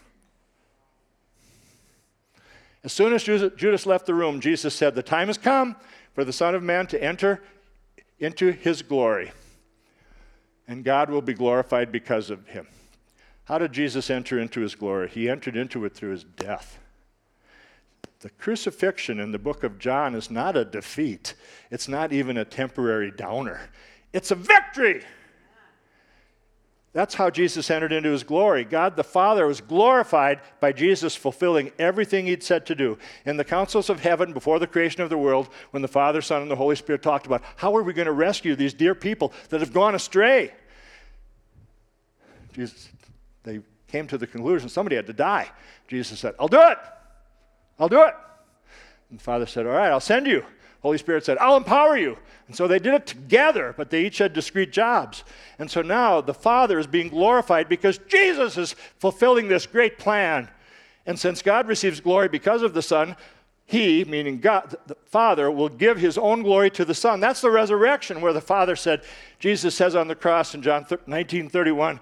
As 2.84 2.94
soon 2.94 3.14
as 3.14 3.24
Judas 3.24 3.86
left 3.86 4.06
the 4.06 4.14
room, 4.14 4.40
Jesus 4.40 4.76
said, 4.76 4.94
The 4.94 5.04
time 5.04 5.28
has 5.28 5.38
come 5.38 5.76
for 6.14 6.24
the 6.24 6.34
Son 6.34 6.54
of 6.54 6.62
Man 6.62 6.86
to 6.88 7.04
enter 7.04 7.42
into 8.20 8.52
his 8.52 8.82
glory, 8.82 9.32
and 10.68 10.84
God 10.84 11.10
will 11.10 11.22
be 11.22 11.34
glorified 11.34 11.92
because 11.92 12.30
of 12.30 12.48
him. 12.48 12.68
How 13.46 13.58
did 13.58 13.74
Jesus 13.74 14.10
enter 14.10 14.40
into 14.40 14.62
his 14.62 14.76
glory? 14.76 15.10
He 15.10 15.30
entered 15.30 15.58
into 15.58 15.84
it 15.84 15.94
through 15.94 16.12
his 16.12 16.24
death. 16.24 16.78
The 18.20 18.30
crucifixion 18.30 19.20
in 19.20 19.32
the 19.32 19.40
book 19.40 19.64
of 19.64 19.80
John 19.80 20.16
is 20.16 20.32
not 20.32 20.56
a 20.56 20.64
defeat, 20.64 21.34
it's 21.72 21.88
not 21.88 22.14
even 22.14 22.38
a 22.38 22.46
temporary 22.46 23.12
downer, 23.12 23.70
it's 24.14 24.32
a 24.32 24.36
victory. 24.36 25.04
That's 26.94 27.16
how 27.16 27.32
Jesus 27.32 27.72
entered 27.72 27.92
into 27.92 28.12
his 28.12 28.24
glory. 28.24 28.64
God 28.64 28.96
the 28.96 29.04
Father 29.04 29.48
was 29.48 29.62
glorified 29.62 30.42
by 30.60 30.72
Jesus 30.72 31.16
fulfilling 31.16 31.72
everything 31.80 32.28
he'd 32.28 32.44
said 32.44 32.68
to 32.68 32.76
do. 32.76 33.00
In 33.26 33.36
the 33.38 33.44
councils 33.44 33.90
of 33.90 34.02
heaven, 34.02 34.32
before 34.32 34.60
the 34.60 34.68
creation 34.68 35.02
of 35.02 35.10
the 35.10 35.18
world, 35.18 35.50
when 35.72 35.82
the 35.82 35.88
Father, 35.88 36.22
Son, 36.22 36.44
and 36.44 36.52
the 36.52 36.56
Holy 36.56 36.76
Spirit 36.76 37.02
talked 37.02 37.26
about 37.26 37.42
how 37.56 37.76
are 37.76 37.82
we 37.82 37.94
going 37.94 38.06
to 38.06 38.12
rescue 38.12 38.56
these 38.56 38.76
dear 38.76 38.94
people 38.94 39.34
that 39.50 39.60
have 39.60 39.74
gone 39.74 39.96
astray, 39.96 40.54
Jesus, 42.54 42.90
they 43.42 43.60
came 43.88 44.06
to 44.08 44.18
the 44.20 44.28
conclusion 44.28 44.70
somebody 44.70 44.96
had 44.96 45.08
to 45.08 45.14
die. 45.14 45.50
Jesus 45.88 46.20
said, 46.20 46.36
I'll 46.40 46.48
do 46.48 46.62
it. 46.62 46.78
I'll 47.80 47.90
do 47.90 48.04
it. 48.04 48.14
And 49.10 49.20
the 49.20 49.24
Father 49.24 49.48
said, 49.48 49.66
All 49.66 49.74
right, 49.74 49.90
I'll 49.92 50.00
send 50.00 50.28
you. 50.28 50.46
Holy 50.84 50.98
Spirit 50.98 51.24
said, 51.24 51.38
I'll 51.40 51.56
empower 51.56 51.98
you. 51.98 52.18
And 52.48 52.56
so 52.56 52.68
they 52.68 52.78
did 52.78 52.94
it 52.94 53.08
together, 53.08 53.74
but 53.76 53.90
they 53.90 54.06
each 54.06 54.18
had 54.18 54.34
discrete 54.34 54.74
jobs. 54.74 55.24
And 55.58 55.72
so 55.72 55.82
now 55.82 56.20
the 56.20 56.34
Father 56.34 56.78
is 56.78 56.88
being 56.88 57.08
glorified 57.08 57.70
because 57.70 57.98
Jesus 58.10 58.58
is 58.58 58.76
fulfilling 59.00 59.48
this 59.48 59.66
great 59.66 59.98
plan. 59.98 60.50
And 61.06 61.18
since 61.18 61.42
God 61.42 61.70
receives 61.70 62.02
glory 62.02 62.28
because 62.28 62.62
of 62.62 62.74
the 62.74 62.82
Son, 62.82 63.16
he, 63.66 64.04
meaning 64.04 64.42
God, 64.42 64.76
the 64.86 64.98
Father, 65.06 65.50
will 65.50 65.70
give 65.70 65.98
his 65.98 66.18
own 66.18 66.44
glory 66.44 66.70
to 66.72 66.84
the 66.84 66.94
Son. 66.94 67.22
That's 67.22 67.40
the 67.40 67.50
resurrection 67.50 68.20
where 68.20 68.34
the 68.34 68.42
Father 68.42 68.76
said, 68.76 69.04
Jesus 69.40 69.74
says 69.74 69.96
on 69.96 70.10
the 70.10 70.16
cross 70.16 70.54
in 70.54 70.62
John 70.62 70.86
19 71.08 71.50
31, 71.50 72.02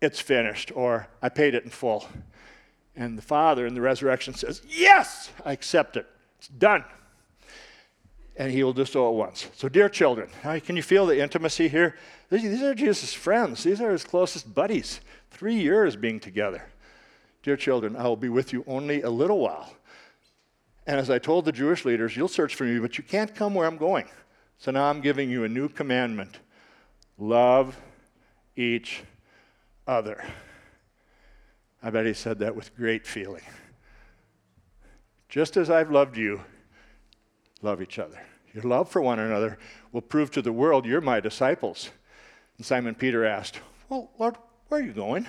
it's 0.00 0.20
finished, 0.20 0.72
or 0.74 1.06
I 1.20 1.28
paid 1.28 1.54
it 1.54 1.64
in 1.64 1.70
full. 1.70 2.08
And 2.96 3.18
the 3.18 3.22
Father 3.22 3.66
in 3.66 3.74
the 3.74 3.82
resurrection 3.82 4.32
says, 4.32 4.62
Yes, 4.66 5.30
I 5.44 5.52
accept 5.52 5.98
it. 5.98 6.06
It's 6.38 6.48
done 6.48 6.84
and 8.38 8.52
he 8.52 8.62
will 8.62 8.72
do 8.72 8.84
so 8.84 9.08
at 9.08 9.14
once. 9.14 9.48
So, 9.56 9.68
dear 9.68 9.88
children, 9.88 10.30
can 10.42 10.76
you 10.76 10.82
feel 10.82 11.06
the 11.06 11.20
intimacy 11.20 11.68
here? 11.68 11.96
These 12.30 12.62
are 12.62 12.74
Jesus' 12.74 13.12
friends, 13.12 13.64
these 13.64 13.80
are 13.80 13.90
his 13.90 14.04
closest 14.04 14.54
buddies. 14.54 15.00
Three 15.30 15.56
years 15.56 15.96
being 15.96 16.20
together. 16.20 16.62
Dear 17.42 17.56
children, 17.56 17.96
I 17.96 18.04
will 18.04 18.16
be 18.16 18.28
with 18.28 18.52
you 18.52 18.64
only 18.66 19.02
a 19.02 19.10
little 19.10 19.40
while. 19.40 19.74
And 20.86 20.98
as 20.98 21.10
I 21.10 21.18
told 21.18 21.44
the 21.44 21.52
Jewish 21.52 21.84
leaders, 21.84 22.16
you'll 22.16 22.28
search 22.28 22.54
for 22.54 22.64
me, 22.64 22.78
but 22.78 22.96
you 22.96 23.04
can't 23.04 23.34
come 23.34 23.54
where 23.54 23.66
I'm 23.66 23.76
going. 23.76 24.06
So 24.56 24.70
now 24.70 24.84
I'm 24.84 25.00
giving 25.00 25.28
you 25.28 25.44
a 25.44 25.48
new 25.48 25.68
commandment 25.68 26.38
love 27.18 27.76
each 28.56 29.02
other. 29.86 30.24
I 31.82 31.90
bet 31.90 32.06
he 32.06 32.14
said 32.14 32.38
that 32.38 32.54
with 32.54 32.76
great 32.76 33.06
feeling. 33.06 33.42
Just 35.28 35.56
as 35.56 35.68
I've 35.68 35.90
loved 35.90 36.16
you, 36.16 36.40
love 37.62 37.82
each 37.82 37.98
other. 37.98 38.20
Your 38.54 38.64
love 38.64 38.88
for 38.88 39.02
one 39.02 39.18
another 39.18 39.58
will 39.92 40.00
prove 40.00 40.30
to 40.32 40.42
the 40.42 40.52
world 40.52 40.86
you're 40.86 41.00
my 41.00 41.20
disciples. 41.20 41.90
And 42.56 42.66
Simon 42.66 42.94
Peter 42.94 43.24
asked, 43.24 43.60
Well, 43.88 44.10
Lord, 44.18 44.36
where 44.68 44.80
are 44.80 44.84
you 44.84 44.92
going? 44.92 45.26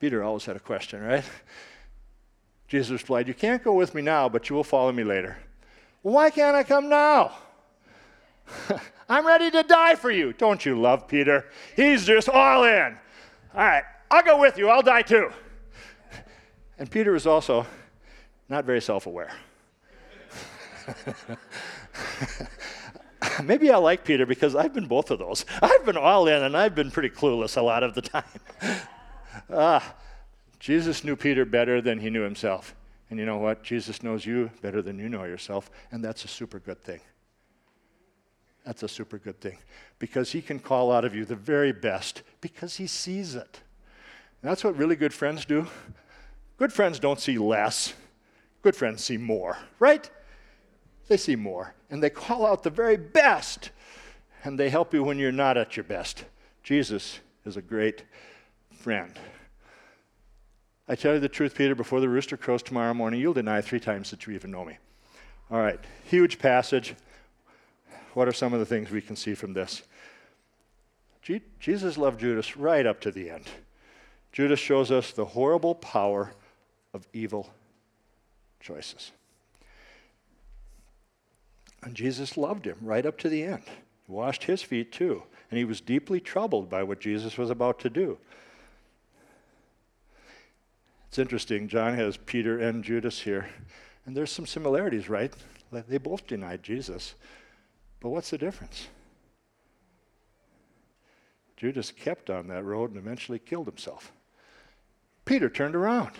Peter 0.00 0.22
always 0.22 0.44
had 0.44 0.56
a 0.56 0.60
question, 0.60 1.02
right? 1.02 1.24
Jesus 2.68 2.90
replied, 2.90 3.28
You 3.28 3.34
can't 3.34 3.62
go 3.62 3.72
with 3.72 3.94
me 3.94 4.02
now, 4.02 4.28
but 4.28 4.48
you 4.48 4.56
will 4.56 4.64
follow 4.64 4.92
me 4.92 5.04
later. 5.04 5.36
Why 6.02 6.30
can't 6.30 6.56
I 6.56 6.62
come 6.62 6.88
now? 6.88 7.32
I'm 9.08 9.26
ready 9.26 9.50
to 9.50 9.62
die 9.62 9.94
for 9.94 10.10
you. 10.10 10.32
Don't 10.32 10.64
you 10.64 10.80
love 10.80 11.08
Peter? 11.08 11.46
He's 11.76 12.04
just 12.06 12.28
all 12.28 12.64
in. 12.64 12.98
All 13.54 13.64
right, 13.64 13.84
I'll 14.10 14.22
go 14.22 14.38
with 14.38 14.58
you. 14.58 14.68
I'll 14.68 14.82
die 14.82 15.02
too. 15.02 15.30
And 16.78 16.90
Peter 16.90 17.12
was 17.12 17.26
also 17.26 17.66
not 18.48 18.64
very 18.64 18.80
self 18.80 19.06
aware. 19.06 19.32
maybe 23.42 23.70
I 23.70 23.76
like 23.76 24.04
Peter 24.04 24.26
because 24.26 24.54
I've 24.54 24.72
been 24.72 24.86
both 24.86 25.10
of 25.10 25.18
those. 25.18 25.44
I've 25.60 25.84
been 25.84 25.96
all 25.96 26.28
in 26.28 26.42
and 26.42 26.56
I've 26.56 26.74
been 26.74 26.90
pretty 26.90 27.10
clueless 27.10 27.56
a 27.56 27.62
lot 27.62 27.82
of 27.82 27.94
the 27.94 28.02
time. 28.02 28.24
ah, 29.52 29.94
Jesus 30.58 31.04
knew 31.04 31.16
Peter 31.16 31.44
better 31.44 31.80
than 31.80 31.98
he 31.98 32.10
knew 32.10 32.22
himself. 32.22 32.74
And 33.10 33.18
you 33.18 33.26
know 33.26 33.38
what? 33.38 33.62
Jesus 33.62 34.02
knows 34.02 34.26
you 34.26 34.50
better 34.60 34.82
than 34.82 34.98
you 34.98 35.08
know 35.08 35.24
yourself, 35.24 35.70
and 35.90 36.04
that's 36.04 36.24
a 36.24 36.28
super 36.28 36.58
good 36.58 36.82
thing. 36.82 37.00
That's 38.66 38.82
a 38.82 38.88
super 38.88 39.16
good 39.16 39.40
thing 39.40 39.56
because 39.98 40.32
he 40.32 40.42
can 40.42 40.58
call 40.58 40.92
out 40.92 41.06
of 41.06 41.14
you 41.14 41.24
the 41.24 41.36
very 41.36 41.72
best 41.72 42.22
because 42.42 42.76
he 42.76 42.86
sees 42.86 43.34
it. 43.34 43.60
And 44.42 44.50
that's 44.50 44.62
what 44.62 44.76
really 44.76 44.94
good 44.94 45.14
friends 45.14 45.46
do. 45.46 45.66
Good 46.58 46.72
friends 46.72 46.98
don't 46.98 47.18
see 47.18 47.38
less, 47.38 47.94
good 48.62 48.76
friends 48.76 49.02
see 49.02 49.16
more, 49.16 49.56
right? 49.78 50.10
They 51.08 51.16
see 51.16 51.36
more, 51.36 51.74
and 51.90 52.02
they 52.02 52.10
call 52.10 52.46
out 52.46 52.62
the 52.62 52.70
very 52.70 52.96
best, 52.96 53.70
and 54.44 54.58
they 54.58 54.68
help 54.68 54.92
you 54.92 55.02
when 55.02 55.18
you're 55.18 55.32
not 55.32 55.56
at 55.56 55.76
your 55.76 55.84
best. 55.84 56.24
Jesus 56.62 57.20
is 57.44 57.56
a 57.56 57.62
great 57.62 58.04
friend. 58.70 59.18
I 60.86 60.94
tell 60.94 61.14
you 61.14 61.20
the 61.20 61.28
truth, 61.28 61.54
Peter, 61.54 61.74
before 61.74 62.00
the 62.00 62.08
rooster 62.08 62.36
crows 62.36 62.62
tomorrow 62.62 62.94
morning, 62.94 63.20
you'll 63.20 63.34
deny 63.34 63.60
three 63.60 63.80
times 63.80 64.10
that 64.10 64.26
you 64.26 64.34
even 64.34 64.50
know 64.50 64.64
me. 64.64 64.76
All 65.50 65.60
right, 65.60 65.80
huge 66.04 66.38
passage. 66.38 66.94
What 68.12 68.28
are 68.28 68.32
some 68.32 68.52
of 68.52 68.58
the 68.58 68.66
things 68.66 68.90
we 68.90 69.00
can 69.00 69.16
see 69.16 69.34
from 69.34 69.54
this? 69.54 69.82
Jesus 71.60 71.98
loved 71.98 72.20
Judas 72.20 72.56
right 72.56 72.86
up 72.86 73.00
to 73.00 73.10
the 73.10 73.28
end. 73.30 73.44
Judas 74.32 74.58
shows 74.58 74.90
us 74.90 75.12
the 75.12 75.26
horrible 75.26 75.74
power 75.74 76.32
of 76.94 77.06
evil 77.12 77.50
choices. 78.60 79.12
And 81.88 81.96
Jesus 81.96 82.36
loved 82.36 82.66
him 82.66 82.76
right 82.82 83.06
up 83.06 83.16
to 83.16 83.30
the 83.30 83.42
end. 83.42 83.62
He 84.06 84.12
washed 84.12 84.44
his 84.44 84.60
feet 84.60 84.92
too. 84.92 85.22
And 85.50 85.56
he 85.56 85.64
was 85.64 85.80
deeply 85.80 86.20
troubled 86.20 86.68
by 86.68 86.82
what 86.82 87.00
Jesus 87.00 87.38
was 87.38 87.48
about 87.48 87.78
to 87.78 87.88
do. 87.88 88.18
It's 91.08 91.18
interesting, 91.18 91.66
John 91.66 91.94
has 91.94 92.18
Peter 92.18 92.58
and 92.58 92.84
Judas 92.84 93.22
here, 93.22 93.48
and 94.04 94.14
there's 94.14 94.30
some 94.30 94.44
similarities, 94.44 95.08
right? 95.08 95.32
They 95.72 95.96
both 95.96 96.26
denied 96.26 96.62
Jesus. 96.62 97.14
But 98.00 98.10
what's 98.10 98.28
the 98.28 98.36
difference? 98.36 98.88
Judas 101.56 101.90
kept 101.90 102.28
on 102.28 102.48
that 102.48 102.64
road 102.64 102.90
and 102.90 102.98
eventually 102.98 103.38
killed 103.38 103.66
himself. 103.66 104.12
Peter 105.24 105.48
turned 105.48 105.74
around. 105.74 106.12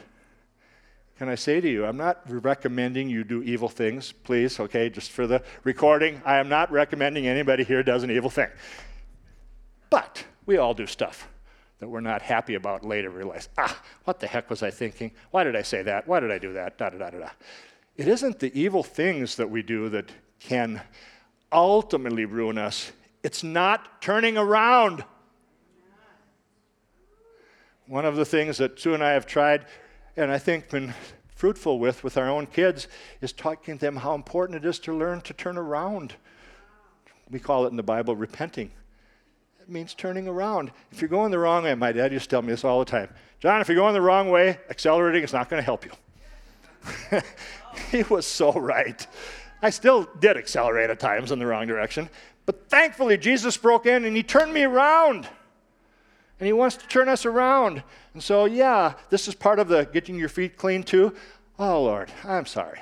Can 1.19 1.29
I 1.29 1.35
say 1.35 1.61
to 1.61 1.69
you, 1.69 1.85
I'm 1.85 1.97
not 1.97 2.23
recommending 2.29 3.11
you 3.11 3.25
do 3.25 3.43
evil 3.43 3.69
things, 3.69 4.13
please, 4.13 4.61
okay, 4.61 4.89
just 4.89 5.11
for 5.11 5.27
the 5.27 5.43
recording. 5.65 6.23
I 6.25 6.37
am 6.37 6.49
not 6.49 6.71
recommending 6.71 7.27
anybody 7.27 7.65
here 7.65 7.83
does 7.83 8.05
an 8.05 8.11
evil 8.13 8.31
thing. 8.31 8.49
But 9.91 10.25
we 10.47 10.59
all 10.59 10.75
do 10.75 10.87
stuff 10.87 11.29
that 11.81 11.89
we're 11.89 12.01
not 12.01 12.23
happy 12.23 12.55
about 12.55 12.85
later 12.85 13.11
realize, 13.11 13.49
ah, 13.59 13.83
what 14.05 14.21
the 14.21 14.29
heck 14.29 14.49
was 14.49 14.63
I 14.63 14.71
thinking? 14.71 15.11
Why 15.33 15.43
did 15.43 15.57
I 15.57 15.63
say 15.63 15.83
that? 15.83 16.07
Why 16.07 16.21
did 16.21 16.31
I 16.31 16.39
do 16.39 16.53
that? 16.53 16.79
Da 16.79 16.91
da 16.91 16.99
da 16.99 17.11
da 17.11 17.19
da. 17.19 17.31
It 17.97 18.07
isn't 18.07 18.39
the 18.39 18.57
evil 18.59 18.85
things 18.85 19.35
that 19.37 19.51
we 19.51 19.63
do 19.63 19.89
that 19.89 20.13
can 20.39 20.81
ultimately 21.51 22.27
ruin 22.27 22.59
us. 22.59 22.93
It's 23.25 23.43
not 23.43 24.01
turning 24.01 24.39
around. 24.39 25.05
One 27.89 28.05
of 28.05 28.15
the 28.15 28.25
things 28.25 28.59
that 28.59 28.79
Sue 28.79 28.95
and 28.95 29.03
I 29.03 29.11
have 29.11 29.27
tried, 29.27 29.67
and 30.19 30.33
I 30.33 30.39
think 30.39 30.69
been 30.71 30.93
fruitful 31.29 31.79
with 31.79 32.03
with 32.03 32.19
our 32.19 32.29
own 32.29 32.47
kids, 32.47 32.89
is 33.21 33.33
talking 33.33 33.79
to 33.79 33.81
them 33.81 33.97
how 33.97 34.15
important 34.15 34.65
it 34.65 34.69
is 34.69 34.79
to 34.81 34.97
learn 34.97 35.21
to 35.23 35.33
turn 35.33 35.57
around. 35.57 36.15
We 37.31 37.39
call 37.39 37.67
it 37.67 37.71
in 37.71 37.77
the 37.77 37.83
Bible 37.83 38.17
repenting 38.17 38.73
It 39.61 39.69
means 39.69 39.95
turning 39.95 40.27
around. 40.27 40.73
If 40.91 41.01
you're 41.01 41.09
going 41.09 41.31
the 41.31 41.39
wrong 41.39 41.65
way, 41.65 41.75
my 41.77 41.93
dad 41.93 42.13
used 42.13 42.25
to 42.25 42.31
tell 42.31 42.43
me 42.43 42.49
this 42.49 42.65
all 42.65 42.81
the 42.81 42.85
time 42.85 43.11
Jon, 43.41 43.61
if 43.61 43.69
you're 43.69 43.77
going 43.77 43.95
the 43.95 44.01
wrong 44.01 44.31
way, 44.31 44.59
accelerating 44.69 45.23
is 45.23 45.33
not 45.33 45.49
going 45.49 45.61
to 45.61 45.65
help 45.65 45.85
you. 45.85 45.93
he 47.93 48.03
was 48.05 48.27
so 48.27 48.53
right. 48.53 49.07
I 49.63 49.71
still 49.71 50.09
did 50.19 50.37
accelerate 50.37 50.91
at 50.91 50.99
times 50.99 51.31
in 51.31 51.39
the 51.39 51.47
wrong 51.47 51.67
direction, 51.67 52.09
but 52.45 52.69
thankfully, 52.69 53.17
Jesus 53.19 53.57
broke 53.57 53.87
in 53.87 54.05
and 54.05 54.17
he 54.17 54.25
turned 54.25 54.53
me 54.53 54.65
around. 54.65 55.29
And 56.39 56.47
he 56.47 56.53
wants 56.53 56.77
to 56.77 56.87
turn 56.87 57.09
us 57.09 57.27
around. 57.27 57.83
And 58.15 58.23
so, 58.23 58.45
yeah, 58.45 58.95
this 59.11 59.27
is 59.27 59.35
part 59.35 59.59
of 59.59 59.69
the 59.69 59.85
getting 59.85 60.17
your 60.17 60.29
feet 60.29 60.57
clean 60.57 60.83
too. 60.83 61.15
Oh, 61.59 61.83
Lord, 61.83 62.13
I'm 62.25 62.47
sorry. 62.47 62.81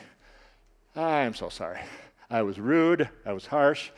I'm 0.94 1.34
so 1.34 1.48
sorry. 1.48 1.80
I 2.30 2.42
was 2.42 2.58
rude. 2.58 3.08
I 3.24 3.32
was 3.32 3.46
harsh. 3.46 3.90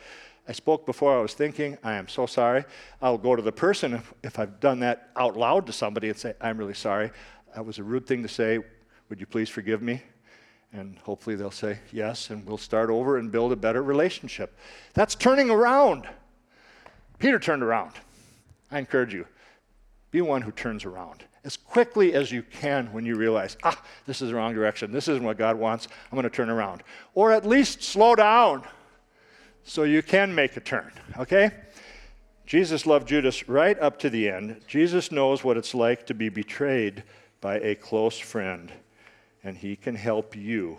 I 0.47 0.51
spoke 0.51 0.85
before 0.85 1.17
I 1.17 1.21
was 1.21 1.33
thinking. 1.33 1.77
I 1.83 1.95
am 1.95 2.07
so 2.07 2.25
sorry. 2.25 2.65
I'll 3.01 3.17
go 3.17 3.35
to 3.35 3.41
the 3.41 3.51
person 3.51 3.93
if, 3.93 4.13
if 4.23 4.39
I've 4.39 4.59
done 4.59 4.79
that 4.79 5.09
out 5.15 5.37
loud 5.37 5.67
to 5.67 5.73
somebody 5.73 6.09
and 6.09 6.17
say, 6.17 6.33
I'm 6.41 6.57
really 6.57 6.73
sorry. 6.73 7.11
That 7.55 7.65
was 7.65 7.77
a 7.79 7.83
rude 7.83 8.07
thing 8.07 8.23
to 8.23 8.29
say. 8.29 8.59
Would 9.09 9.19
you 9.19 9.25
please 9.25 9.49
forgive 9.49 9.81
me? 9.81 10.01
And 10.71 10.97
hopefully 10.99 11.35
they'll 11.35 11.51
say 11.51 11.79
yes, 11.91 12.29
and 12.29 12.45
we'll 12.45 12.57
start 12.57 12.89
over 12.89 13.17
and 13.17 13.31
build 13.31 13.51
a 13.51 13.55
better 13.55 13.81
relationship. 13.81 14.55
That's 14.93 15.15
turning 15.15 15.49
around. 15.49 16.07
Peter 17.17 17.39
turned 17.39 17.63
around. 17.63 17.91
I 18.71 18.77
encourage 18.77 19.13
you 19.13 19.25
be 20.11 20.21
one 20.21 20.41
who 20.41 20.51
turns 20.51 20.85
around 20.85 21.23
as 21.43 21.57
quickly 21.57 22.13
as 22.13 22.31
you 22.31 22.43
can 22.43 22.91
when 22.91 23.05
you 23.05 23.15
realize, 23.15 23.57
ah, 23.63 23.81
this 24.05 24.21
is 24.21 24.29
the 24.29 24.35
wrong 24.35 24.53
direction. 24.53 24.91
This 24.91 25.07
isn't 25.07 25.23
what 25.23 25.37
God 25.37 25.57
wants. 25.57 25.87
I'm 26.11 26.15
going 26.15 26.23
to 26.23 26.29
turn 26.29 26.49
around. 26.49 26.83
Or 27.13 27.31
at 27.31 27.45
least 27.45 27.81
slow 27.83 28.15
down 28.15 28.63
so 29.63 29.83
you 29.83 30.01
can 30.01 30.33
make 30.33 30.57
a 30.57 30.59
turn, 30.59 30.91
okay? 31.17 31.51
Jesus 32.45 32.85
loved 32.85 33.07
Judas 33.07 33.47
right 33.47 33.79
up 33.79 33.99
to 33.99 34.09
the 34.09 34.29
end. 34.29 34.61
Jesus 34.67 35.11
knows 35.11 35.43
what 35.43 35.57
it's 35.57 35.75
like 35.75 36.05
to 36.07 36.13
be 36.13 36.29
betrayed 36.29 37.03
by 37.41 37.59
a 37.59 37.75
close 37.75 38.17
friend, 38.17 38.71
and 39.43 39.55
he 39.57 39.75
can 39.75 39.95
help 39.95 40.35
you 40.35 40.77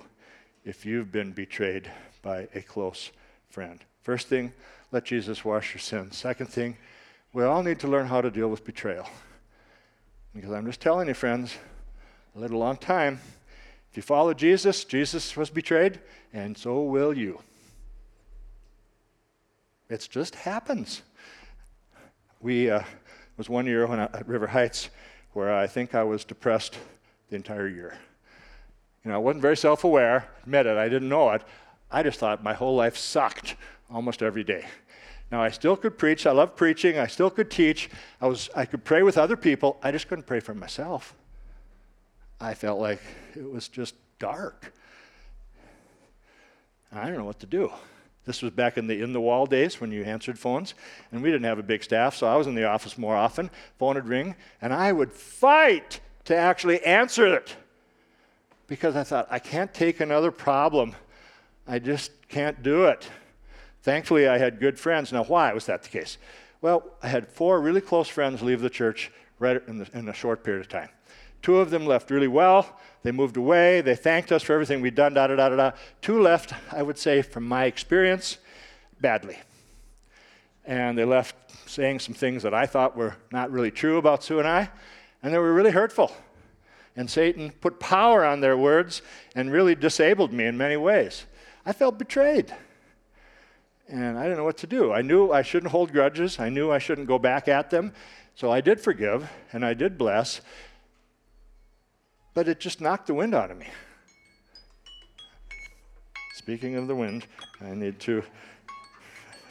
if 0.64 0.85
you've 0.85 1.11
been 1.11 1.33
betrayed 1.33 1.90
by 2.23 2.49
a 2.55 2.61
close 2.61 3.12
friend. 3.49 3.81
First 4.03 4.29
thing, 4.29 4.53
let 4.93 5.05
Jesus 5.05 5.45
wash 5.45 5.73
your 5.73 5.81
sins. 5.81 6.16
Second 6.16 6.49
thing, 6.49 6.77
we 7.33 7.45
all 7.45 7.62
need 7.62 7.79
to 7.81 7.88
learn 7.88 8.07
how 8.07 8.21
to 8.21 8.31
deal 8.31 8.49
with 8.49 8.64
betrayal. 8.64 9.07
Because 10.35 10.51
I'm 10.53 10.66
just 10.66 10.81
telling 10.81 11.09
you, 11.09 11.14
friends, 11.14 11.55
a 12.37 12.40
long 12.40 12.77
time. 12.77 13.21
If 13.90 13.97
you 13.97 14.03
follow 14.03 14.33
Jesus, 14.35 14.85
Jesus 14.85 15.37
was 15.37 15.51
betrayed, 15.51 16.01
and 16.33 16.57
so 16.57 16.83
will 16.83 17.16
you. 17.16 17.40
It 19.88 20.07
just 20.11 20.37
happens. 20.37 21.03
We 22.40 22.71
uh, 22.71 22.83
was 23.37 23.49
one 23.49 23.66
year 23.66 23.87
when 23.87 24.01
I, 24.01 24.05
at 24.05 24.29
River 24.29 24.47
Heights 24.47 24.90
where 25.33 25.53
I 25.55 25.66
think 25.66 25.95
I 25.95 26.05
was 26.05 26.25
depressed 26.25 26.79
the 27.29 27.37
entire 27.37 27.69
year. 27.69 27.97
You 29.05 29.11
know, 29.11 29.16
I 29.16 29.19
wasn't 29.19 29.43
very 29.43 29.57
self-aware. 29.57 30.29
Admit 30.43 30.66
it, 30.66 30.77
I 30.77 30.88
didn't 30.88 31.09
know 31.09 31.31
it. 31.31 31.43
I 31.90 32.03
just 32.03 32.19
thought 32.19 32.43
my 32.43 32.55
whole 32.55 32.77
life 32.77 32.97
sucked 32.97 33.57
almost 33.90 34.23
every 34.23 34.45
day. 34.45 34.66
Now 35.31 35.43
I 35.43 35.51
still 35.51 35.77
could 35.77 35.97
preach. 35.97 36.27
I 36.27 36.33
love 36.33 36.57
preaching. 36.57 36.99
I 36.99 37.07
still 37.07 37.31
could 37.31 37.51
teach. 37.51 37.88
I 38.21 38.27
was 38.27 38.51
I 38.55 38.64
could 38.64 38.85
pray 38.85 39.03
with 39.03 39.16
other 39.16 39.37
people. 39.37 39.79
I 39.83 39.93
just 39.93 40.09
couldn't 40.09 40.27
pray 40.27 40.40
for 40.40 40.55
myself. 40.55 41.14
I 42.40 42.55
felt 42.55 42.81
like 42.81 43.01
it 43.37 43.51
was 43.51 43.69
just 43.69 43.95
dark. 44.19 44.73
I 46.93 47.07
don't 47.07 47.19
know 47.19 47.25
what 47.25 47.38
to 47.40 47.47
do. 47.47 47.71
This 48.25 48.43
was 48.43 48.51
back 48.51 48.77
in 48.77 48.87
the 48.87 49.01
in 49.01 49.12
the 49.12 49.21
wall 49.21 49.47
days 49.47 49.81
when 49.81 49.93
you 49.93 50.05
answered 50.05 50.38
phones, 50.38 50.75
and 51.12 51.23
we 51.23 51.31
didn't 51.31 51.45
have 51.45 51.59
a 51.59 51.62
big 51.62 51.83
staff, 51.83 52.16
so 52.16 52.27
I 52.27 52.37
was 52.37 52.47
in 52.47 52.55
the 52.55 52.64
office 52.64 52.99
more 52.99 53.16
often. 53.16 53.51
Phone 53.79 53.95
would 53.95 54.09
ring, 54.09 54.35
and 54.61 54.73
I 54.73 54.93
would 54.93 55.12
fight 55.12 56.01
to 56.25 56.37
actually 56.37 56.85
answer 56.85 57.35
it 57.35 57.57
because 58.66 58.95
I 58.95 59.03
thought, 59.03 59.27
I 59.31 59.40
can't 59.40 59.75
take 59.75 60.01
another 60.01 60.31
problem. 60.31 60.95
I 61.66 61.79
just 61.79 62.12
can't 62.29 62.62
do 62.62 62.85
it. 62.85 63.09
Thankfully, 63.83 64.29
I 64.29 64.38
had 64.38 64.61
good 64.61 64.79
friends. 64.79 65.12
Now, 65.12 65.25
why 65.25 65.53
was 65.53 65.66
that 65.66 65.83
the 65.83 65.88
case? 65.88 66.19
Well, 66.61 66.85
I 67.03 67.09
had 67.09 67.29
four 67.29 67.61
really 67.61 67.81
close 67.81 68.09
friends 68.09 68.43
leave 68.43 68.61
the 68.61 68.71
church 68.71 69.11
right 69.38 69.62
in, 69.66 69.79
the, 69.79 69.88
in 69.95 70.09
a 70.09 70.12
short 70.12 70.45
period 70.45 70.61
of 70.61 70.69
time. 70.69 70.90
Two 71.43 71.59
of 71.59 71.71
them 71.71 71.87
left 71.87 72.11
really 72.11 72.29
well. 72.29 72.79
They 73.03 73.12
moved 73.12 73.38
away. 73.38 73.81
They 73.81 73.95
thanked 73.95 74.31
us 74.31 74.43
for 74.43 74.53
everything 74.53 74.83
we'd 74.83 74.95
done, 74.95 75.14
da 75.14 75.27
da 75.27 75.37
da 75.37 75.49
da 75.49 75.57
da. 75.57 75.71
Two 76.03 76.21
left, 76.21 76.53
I 76.71 76.83
would 76.83 76.99
say, 76.99 77.23
from 77.23 77.49
my 77.49 77.64
experience, 77.64 78.37
badly. 79.01 79.38
And 80.66 80.99
they 80.99 81.07
left 81.07 81.35
saying 81.66 82.01
some 82.01 82.14
things 82.14 82.43
that 82.43 82.53
I 82.53 82.66
thought 82.66 82.97
were 82.97 83.16
not 83.33 83.51
really 83.51 83.71
true 83.71 83.97
about 83.97 84.23
Sue 84.23 84.38
and 84.38 84.47
I, 84.47 84.69
and 85.23 85.33
they 85.33 85.38
were 85.38 85.55
really 85.55 85.71
hurtful. 85.71 86.12
And 86.95 87.09
Satan 87.09 87.53
put 87.61 87.81
power 87.81 88.25
on 88.25 88.40
their 88.40 88.57
words 88.57 89.01
and 89.35 89.51
really 89.51 89.75
disabled 89.75 90.33
me 90.33 90.45
in 90.45 90.59
many 90.59 90.77
ways. 90.77 91.25
I 91.64 91.73
felt 91.73 91.99
betrayed. 91.99 92.55
And 93.90 94.18
I 94.18 94.22
didn't 94.22 94.38
know 94.38 94.44
what 94.44 94.59
to 94.59 94.66
do. 94.66 94.92
I 94.92 95.03
knew 95.03 95.33
I 95.33 95.42
shouldn't 95.42 95.72
hold 95.72 95.92
grudges. 95.92 96.38
I 96.38 96.48
knew 96.48 96.70
I 96.70 96.79
shouldn't 96.79 97.09
go 97.09 97.18
back 97.18 97.48
at 97.48 97.70
them. 97.70 97.92
So 98.35 98.50
I 98.50 98.61
did 98.61 98.81
forgive 98.81 99.31
and 99.53 99.64
I 99.64 99.74
did 99.74 99.98
bless 99.98 100.40
but 102.35 102.48
it 102.48 102.61
just 102.61 102.81
knocked 102.81 103.07
the 103.07 103.14
wind 103.14 103.35
out 103.35 103.50
of 103.50 103.59
me. 103.59 103.66
Speaking 106.35 106.76
of 106.76 106.88
the 106.88 106.94
wind, 106.94 107.26
I 107.61 107.74
need 107.74 107.98
to 108.00 108.22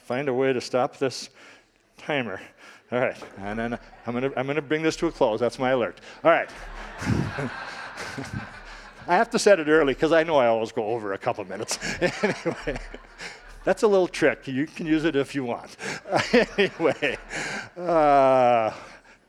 find 0.03 0.27
a 0.27 0.33
way 0.33 0.53
to 0.53 0.61
stop 0.61 0.97
this 0.97 1.29
timer. 1.97 2.41
All 2.91 2.99
right, 2.99 3.17
and 3.37 3.59
then 3.59 3.77
I'm 4.07 4.13
gonna 4.13 4.31
I'm 4.35 4.47
gonna 4.47 4.61
bring 4.61 4.81
this 4.81 4.95
to 4.97 5.07
a 5.07 5.11
close. 5.11 5.39
That's 5.39 5.59
my 5.59 5.69
alert. 5.71 6.01
All 6.23 6.31
right. 6.31 6.49
I 9.07 9.15
have 9.15 9.29
to 9.31 9.39
set 9.39 9.59
it 9.59 9.67
early 9.67 9.93
because 9.93 10.11
I 10.11 10.23
know 10.23 10.37
I 10.37 10.47
always 10.47 10.71
go 10.71 10.85
over 10.85 11.13
a 11.13 11.17
couple 11.17 11.45
minutes. 11.45 11.77
anyway, 12.01 12.78
that's 13.69 13.83
a 13.83 13.87
little 13.87 14.07
trick. 14.07 14.47
You 14.47 14.65
can 14.65 14.87
use 14.87 15.05
it 15.05 15.15
if 15.15 15.35
you 15.35 15.43
want. 15.43 15.77
anyway, 16.57 17.19
uh, 17.77 18.71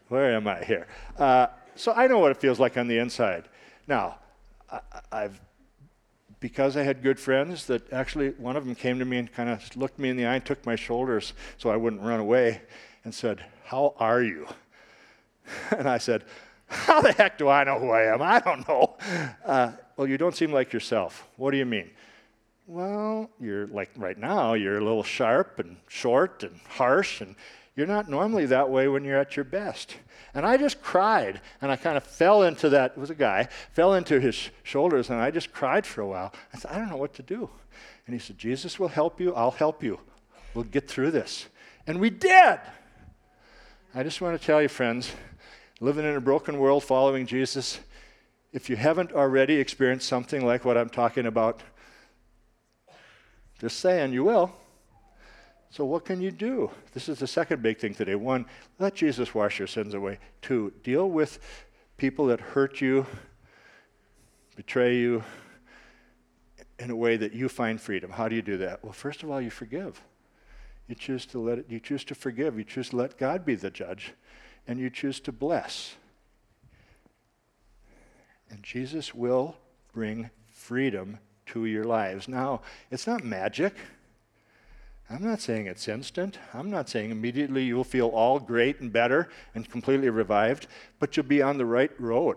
where 0.09 0.35
am 0.35 0.49
I 0.49 0.65
here? 0.65 0.87
Uh, 1.19 1.49
so 1.77 1.93
I 1.93 2.07
know 2.07 2.21
what 2.21 2.31
it 2.31 2.39
feels 2.39 2.59
like 2.59 2.79
on 2.79 2.89
the 2.89 2.97
inside. 2.97 3.51
Now, 3.87 4.19
I, 4.73 4.81
I've 5.13 5.39
because 6.41 6.79
I 6.79 6.85
had 6.85 7.03
good 7.03 7.21
friends 7.21 7.67
that 7.67 7.93
actually 7.93 8.31
one 8.31 8.57
of 8.57 8.65
them 8.65 8.75
came 8.75 8.99
to 8.99 9.05
me 9.05 9.19
and 9.19 9.31
kind 9.31 9.51
of 9.51 9.77
looked 9.77 9.99
me 9.99 10.09
in 10.09 10.17
the 10.17 10.25
eye 10.25 10.37
and 10.37 10.45
took 10.47 10.65
my 10.65 10.75
shoulders 10.75 11.35
so 11.59 11.69
I 11.69 11.77
wouldn't 11.77 12.01
run 12.01 12.19
away 12.19 12.63
and 13.05 13.15
said, 13.15 13.45
How 13.65 13.93
are 13.99 14.23
you? 14.23 14.49
And 15.77 15.87
I 15.87 15.99
said, 15.99 16.25
How 16.67 17.03
the 17.03 17.13
heck 17.13 17.37
do 17.37 17.51
I 17.51 17.65
know 17.65 17.79
who 17.79 17.91
I 17.91 18.05
am? 18.15 18.23
I 18.23 18.41
don't 18.41 18.67
know. 18.67 18.97
Uh, 19.45 19.73
well, 19.99 20.07
you 20.07 20.17
don't 20.17 20.35
seem 20.35 20.51
like 20.51 20.73
yourself. 20.73 21.29
What 21.37 21.51
do 21.51 21.59
you 21.59 21.67
mean? 21.67 21.91
Well, 22.71 23.29
you're 23.41 23.67
like 23.67 23.91
right 23.97 24.17
now, 24.17 24.55
you're 24.55 24.79
a 24.79 24.85
little 24.85 25.03
sharp 25.03 25.59
and 25.59 25.77
short 25.89 26.45
and 26.45 26.61
harsh, 26.69 27.21
and 27.21 27.35
you're 27.75 27.89
not 27.89 28.09
normally 28.09 28.47
that 28.47 28.71
way 28.71 28.87
when 28.87 29.03
you're 29.03 29.19
at 29.19 29.35
your 29.35 29.45
best. 29.45 29.97
And 30.35 30.47
I 30.47 30.57
just 30.57 30.81
cried, 30.81 31.41
and 31.61 31.73
I 31.73 31.75
kind 31.75 31.97
of 31.97 32.05
fell 32.05 32.45
into 32.45 32.69
that, 32.69 32.93
it 32.93 32.97
was 32.97 33.11
a 33.11 33.17
guy, 33.17 33.49
fell 33.73 33.95
into 33.95 34.21
his 34.21 34.51
shoulders, 34.63 35.11
and 35.11 35.19
I 35.19 35.33
just 35.33 35.53
cried 35.53 35.85
for 35.85 36.03
a 36.03 36.07
while. 36.07 36.33
I 36.55 36.59
said, 36.59 36.71
I 36.71 36.79
don't 36.79 36.89
know 36.89 36.97
what 36.97 37.13
to 37.15 37.25
do. 37.25 37.51
And 38.07 38.15
he 38.15 38.21
said, 38.21 38.39
Jesus 38.39 38.79
will 38.79 38.87
help 38.87 39.21
you, 39.21 39.35
I'll 39.35 39.51
help 39.51 39.83
you. 39.83 39.99
We'll 40.55 40.63
get 40.63 40.87
through 40.87 41.11
this. 41.11 41.47
And 41.89 41.99
we 41.99 42.09
did. 42.09 42.61
I 43.97 44.05
just 44.05 44.21
want 44.21 44.41
to 44.41 44.47
tell 44.47 44.63
you, 44.63 44.69
friends, 44.69 45.11
living 45.81 46.05
in 46.05 46.15
a 46.15 46.21
broken 46.21 46.61
world 46.61 46.85
following 46.85 47.27
Jesus, 47.27 47.81
if 48.53 48.71
you 48.71 48.77
haven't 48.77 49.11
already 49.11 49.55
experienced 49.55 50.07
something 50.07 50.47
like 50.47 50.65
what 50.65 50.77
I'm 50.77 50.89
talking 50.89 51.27
about, 51.27 51.63
just 53.61 53.79
saying 53.79 54.13
you 54.13 54.25
will. 54.25 54.51
So, 55.69 55.85
what 55.85 56.05
can 56.05 56.21
you 56.21 56.33
do? 56.33 56.71
This 56.95 57.09
is 57.09 57.19
the 57.21 57.27
second 57.27 57.63
big 57.63 57.79
thing 57.79 57.95
today. 57.95 58.17
One, 58.17 58.47
let 58.79 58.95
Jesus 58.97 59.35
wash 59.35 59.59
your 59.59 59.69
sins 59.69 59.95
away. 59.95 60.19
Two, 60.43 60.73
deal 60.83 61.09
with 61.09 61.39
people 61.97 62.27
that 62.27 62.41
hurt 62.41 62.81
you, 62.81 63.07
betray 64.57 64.97
you 64.97 65.23
in 66.79 66.91
a 66.91 66.97
way 66.97 67.17
that 67.19 67.35
you 67.35 67.49
find 67.49 67.81
freedom. 67.81 68.11
How 68.11 68.29
do 68.29 68.35
you 68.35 68.43
do 68.43 68.57
that? 68.59 68.83
Well, 68.83 68.93
first 68.93 69.23
of 69.23 69.31
all, 69.31 69.41
you 69.41 69.51
forgive. 69.51 70.01
You 70.89 70.95
choose 70.97 71.27
to 71.27 71.39
let 71.39 71.59
it, 71.59 71.67
you 71.69 71.79
choose 71.79 72.03
to 72.05 72.15
forgive. 72.15 72.59
You 72.59 72.65
choose 72.65 72.89
to 72.89 72.97
let 72.97 73.17
God 73.17 73.45
be 73.45 73.55
the 73.55 73.71
judge 73.71 74.13
and 74.67 74.79
you 74.79 74.91
choose 74.91 75.21
to 75.21 75.33
bless. 75.33 75.95
And 78.49 78.63
Jesus 78.63 79.15
will 79.15 79.57
bring 79.93 80.31
freedom 80.53 81.19
to 81.53 81.67
your 81.67 81.85
lives. 81.85 82.29
Now, 82.29 82.63
it's 82.91 83.07
not 83.07 83.25
magic. 83.25 83.75
I'm 85.09 85.25
not 85.25 85.41
saying 85.41 85.67
it's 85.67 85.89
instant. 85.89 86.39
I'm 86.55 86.71
not 86.71 86.89
saying 86.89 87.11
immediately 87.11 87.65
you'll 87.65 87.83
feel 87.83 88.09
all 88.09 88.39
great 88.39 88.81
and 88.81 88.93
better 88.93 89.29
and 89.55 89.69
completely 89.69 90.09
revived, 90.09 90.69
but 91.01 91.17
you'll 91.17 91.27
be 91.27 91.43
on 91.43 91.59
the 91.59 91.67
right 91.67 91.91
road. 91.99 92.37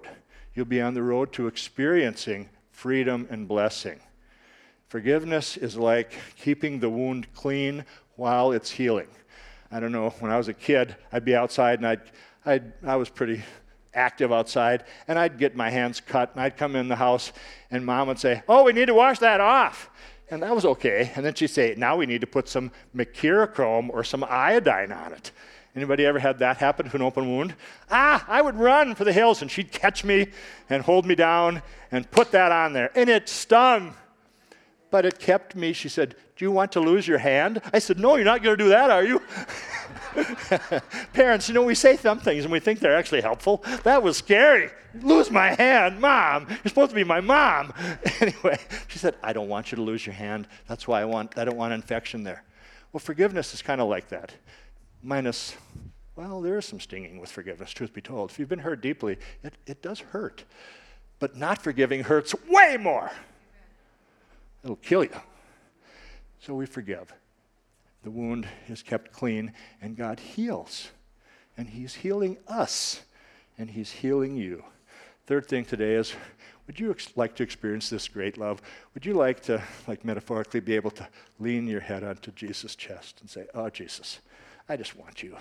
You'll 0.56 0.66
be 0.66 0.82
on 0.82 0.96
the 0.96 1.04
road 1.04 1.32
to 1.34 1.48
experiencing 1.48 2.50
freedom 2.72 3.28
and 3.30 3.48
blessing. 3.48 4.00
Forgiveness 4.88 5.58
is 5.58 5.78
like 5.78 6.14
keeping 6.36 6.80
the 6.80 6.90
wound 6.90 7.32
clean 7.34 7.86
while 8.16 8.52
it's 8.52 8.72
healing. 8.72 9.08
I 9.72 9.80
don't 9.80 9.92
know, 9.92 10.10
when 10.20 10.32
I 10.32 10.38
was 10.38 10.48
a 10.48 10.54
kid, 10.54 10.96
I'd 11.12 11.26
be 11.26 11.36
outside 11.36 11.80
and 11.80 11.88
I'd, 11.88 12.02
I'd, 12.46 12.74
I 12.84 12.96
was 12.96 13.10
pretty 13.10 13.44
active 13.96 14.32
outside, 14.32 14.86
and 15.08 15.18
I'd 15.18 15.38
get 15.38 15.56
my 15.56 15.70
hands 15.70 16.00
cut, 16.00 16.32
and 16.34 16.42
I'd 16.42 16.58
come 16.58 16.76
in 16.76 16.88
the 16.88 16.96
house, 16.96 17.32
and 17.72 17.86
mom 17.86 18.08
would 18.08 18.20
say, 18.20 18.44
Oh, 18.48 18.64
we 18.64 18.74
need 18.74 18.88
to 18.88 18.94
wash 18.94 19.20
that 19.20 19.40
off. 19.42 19.90
And 20.30 20.42
that 20.42 20.56
was 20.56 20.66
okay. 20.66 21.12
And 21.16 21.26
then 21.26 21.34
she'd 21.34 21.48
say, 21.48 21.76
Now 21.78 21.98
we 21.98 22.06
need 22.06 22.22
to 22.22 22.28
put 22.28 22.48
some 22.48 22.72
mercurochrome 22.96 23.90
or 23.90 24.04
some 24.04 24.24
iodine 24.24 24.92
on 24.92 25.14
it. 25.14 25.32
Anybody 25.76 26.06
ever 26.06 26.20
had 26.20 26.38
that 26.40 26.58
happen 26.58 26.88
to 26.88 26.96
an 26.96 27.02
open 27.02 27.30
wound? 27.30 27.56
Ah, 27.90 28.24
I 28.28 28.42
would 28.42 28.56
run 28.56 28.94
for 28.94 29.06
the 29.06 29.14
hills, 29.14 29.42
and 29.42 29.50
she'd 29.50 29.72
catch 29.72 30.04
me 30.04 30.28
and 30.70 30.84
hold 30.84 31.06
me 31.06 31.16
down 31.16 31.64
and 31.92 32.10
put 32.12 32.32
that 32.32 32.52
on 32.52 32.74
there. 32.74 32.92
And 32.96 33.10
it 33.10 33.28
stung. 33.28 33.96
But 34.92 35.06
it 35.06 35.18
kept 35.18 35.56
me, 35.56 35.74
she 35.74 35.90
said, 35.90 36.16
Do 36.36 36.46
you 36.46 36.52
want 36.52 36.72
to 36.74 36.80
lose 36.80 37.08
your 37.08 37.18
hand? 37.18 37.62
I 37.74 37.80
said, 37.80 37.98
No, 37.98 38.16
you're 38.16 38.26
not 38.26 38.44
going 38.44 38.56
to 38.56 38.64
do 38.64 38.70
that, 38.70 38.92
are 38.92 39.04
you? 39.04 39.22
Parents, 41.14 41.48
you 41.48 41.54
know, 41.54 41.64
we 41.64 41.76
say 41.76 41.98
some 41.98 42.20
things 42.20 42.44
and 42.44 42.52
we 42.52 42.60
think 42.60 42.80
they're 42.80 42.96
actually 42.96 43.22
helpful. 43.22 43.64
That 43.84 44.02
was 44.04 44.18
scary. 44.18 44.70
Lose 45.02 45.32
my 45.32 45.54
hand, 45.54 46.00
mom. 46.00 46.48
You're 46.48 46.70
supposed 46.70 46.90
to 46.90 46.96
be 46.96 47.04
my 47.04 47.22
mom. 47.22 47.74
Anyway, 48.22 48.58
she 48.88 49.00
said, 49.00 49.16
I 49.22 49.34
don't 49.34 49.50
want 49.50 49.72
you 49.72 49.76
to 49.76 49.82
lose 49.82 50.06
your 50.06 50.14
hand. 50.14 50.48
That's 50.68 50.88
why 50.88 51.02
I 51.02 51.06
want 51.06 51.38
I 51.38 51.44
don't 51.44 51.58
want 51.58 51.74
infection 51.74 52.24
there. 52.24 52.44
Well, 52.92 53.00
forgiveness 53.00 53.54
is 53.54 53.62
kind 53.62 53.82
of 53.82 53.90
like 53.90 54.08
that. 54.10 54.34
Minus, 55.02 55.56
well, 56.16 56.40
there 56.40 56.58
is 56.58 56.66
some 56.66 56.80
stinging 56.80 57.20
with 57.20 57.30
forgiveness, 57.32 57.72
truth 57.72 57.92
be 57.92 58.02
told. 58.02 58.30
If 58.30 58.40
you've 58.40 58.48
been 58.48 58.60
hurt 58.60 58.82
deeply, 58.82 59.18
it, 59.44 59.56
it 59.66 59.82
does 59.82 60.00
hurt. 60.00 60.46
But 61.20 61.36
not 61.36 61.62
forgiving 61.62 62.04
hurts 62.04 62.34
way 62.48 62.78
more. 62.80 63.12
It'll 64.64 64.78
kill 64.78 65.04
you. 65.04 65.22
So 66.40 66.54
we 66.54 66.66
forgive 66.66 67.14
the 68.04 68.12
wound 68.12 68.48
is 68.68 68.84
kept 68.84 69.12
clean, 69.12 69.54
and 69.82 69.98
God 69.98 70.20
heals. 70.20 70.90
And 71.58 71.70
He's 71.70 71.96
healing 71.96 72.38
us, 72.48 73.02
and 73.58 73.72
He's 73.72 73.92
healing 73.92 74.36
you. 74.36 74.64
Third 75.26 75.48
thing 75.48 75.66
today 75.66 75.94
is 75.96 76.14
would 76.68 76.80
you 76.80 76.92
ex- 76.92 77.16
like 77.16 77.36
to 77.36 77.44
experience 77.44 77.90
this 77.90 78.08
great 78.08 78.38
love? 78.38 78.62
Would 78.94 79.06
you 79.06 79.14
like 79.14 79.42
to, 79.44 79.62
like 79.88 80.06
metaphorically, 80.06 80.62
be 80.62 80.76
able 80.76 80.92
to 80.92 81.08
lean 81.40 81.68
your 81.68 81.82
head 81.82 82.04
onto 82.04 82.32
Jesus' 82.32 82.76
chest 82.76 83.20
and 83.22 83.30
say, 83.30 83.48
Oh, 83.54 83.70
Jesus, 83.70 84.20
I 84.70 84.78
just 84.78 84.96
want 84.96 85.24
you. 85.24 85.36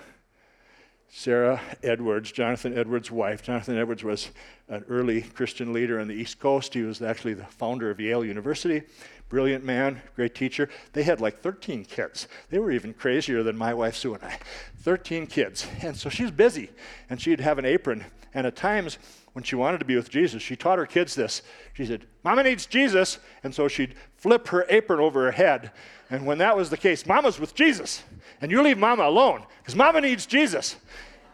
Sarah 1.14 1.60
Edwards, 1.82 2.32
Jonathan 2.32 2.76
Edwards' 2.76 3.10
wife. 3.10 3.42
Jonathan 3.42 3.76
Edwards 3.76 4.02
was 4.02 4.30
an 4.68 4.82
early 4.88 5.20
Christian 5.20 5.72
leader 5.72 6.00
on 6.00 6.08
the 6.08 6.14
East 6.14 6.40
Coast. 6.40 6.72
He 6.72 6.82
was 6.82 7.02
actually 7.02 7.34
the 7.34 7.44
founder 7.44 7.90
of 7.90 8.00
Yale 8.00 8.24
University. 8.24 8.82
Brilliant 9.32 9.64
man, 9.64 10.02
great 10.14 10.34
teacher. 10.34 10.68
They 10.92 11.04
had 11.04 11.18
like 11.18 11.40
13 11.40 11.86
kids. 11.86 12.28
They 12.50 12.58
were 12.58 12.70
even 12.70 12.92
crazier 12.92 13.42
than 13.42 13.56
my 13.56 13.72
wife 13.72 13.96
Sue 13.96 14.12
and 14.12 14.22
I. 14.22 14.38
13 14.80 15.26
kids. 15.26 15.66
And 15.80 15.96
so 15.96 16.10
she's 16.10 16.30
busy, 16.30 16.68
and 17.08 17.18
she'd 17.18 17.40
have 17.40 17.58
an 17.58 17.64
apron. 17.64 18.04
And 18.34 18.46
at 18.46 18.56
times, 18.56 18.98
when 19.32 19.42
she 19.42 19.56
wanted 19.56 19.78
to 19.78 19.86
be 19.86 19.96
with 19.96 20.10
Jesus, 20.10 20.42
she 20.42 20.54
taught 20.54 20.76
her 20.76 20.84
kids 20.84 21.14
this. 21.14 21.40
She 21.72 21.86
said, 21.86 22.04
Mama 22.22 22.42
needs 22.42 22.66
Jesus. 22.66 23.20
And 23.42 23.54
so 23.54 23.68
she'd 23.68 23.94
flip 24.18 24.48
her 24.48 24.66
apron 24.68 25.00
over 25.00 25.24
her 25.24 25.32
head. 25.32 25.70
And 26.10 26.26
when 26.26 26.36
that 26.36 26.54
was 26.54 26.68
the 26.68 26.76
case, 26.76 27.06
Mama's 27.06 27.40
with 27.40 27.54
Jesus. 27.54 28.02
And 28.42 28.50
you 28.50 28.60
leave 28.60 28.76
Mama 28.76 29.04
alone 29.04 29.46
because 29.62 29.74
Mama 29.74 30.02
needs 30.02 30.26
Jesus. 30.26 30.76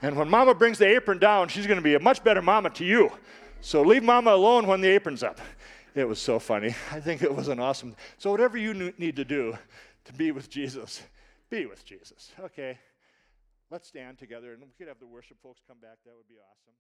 And 0.03 0.17
when 0.17 0.31
Mama 0.31 0.55
brings 0.55 0.79
the 0.79 0.87
apron 0.87 1.19
down, 1.19 1.49
she's 1.49 1.67
going 1.67 1.79
to 1.79 1.83
be 1.83 1.97
a 1.97 2.01
much 2.01 2.23
better 2.23 2.43
Mama 2.43 2.71
to 2.71 2.85
you. 2.85 3.11
So 3.61 3.83
leave 3.83 4.05
Mama 4.05 4.31
alone 4.31 4.69
when 4.69 4.81
the 4.81 4.89
apron's 4.89 5.25
up. 5.25 5.41
It 5.99 6.07
was 6.07 6.21
so 6.21 6.39
funny. 6.39 6.77
I 6.93 7.01
think 7.01 7.23
it 7.23 7.35
was 7.35 7.49
an 7.49 7.59
awesome. 7.59 7.97
So, 8.19 8.31
whatever 8.31 8.57
you 8.57 8.93
need 8.99 9.17
to 9.17 9.25
do 9.25 9.59
to 10.05 10.13
be 10.13 10.31
with 10.31 10.49
Jesus, 10.49 11.03
be 11.51 11.67
with 11.67 11.85
Jesus. 11.85 12.31
Okay, 12.39 12.79
let's 13.69 13.89
stand 13.89 14.17
together 14.17 14.53
and 14.53 14.63
we 14.63 14.69
could 14.79 14.87
have 14.87 15.01
the 15.01 15.09
worship 15.09 15.39
folks 15.43 15.61
come 15.67 15.79
back. 15.81 15.99
That 16.07 16.15
would 16.17 16.29
be 16.29 16.37
awesome. 16.37 16.75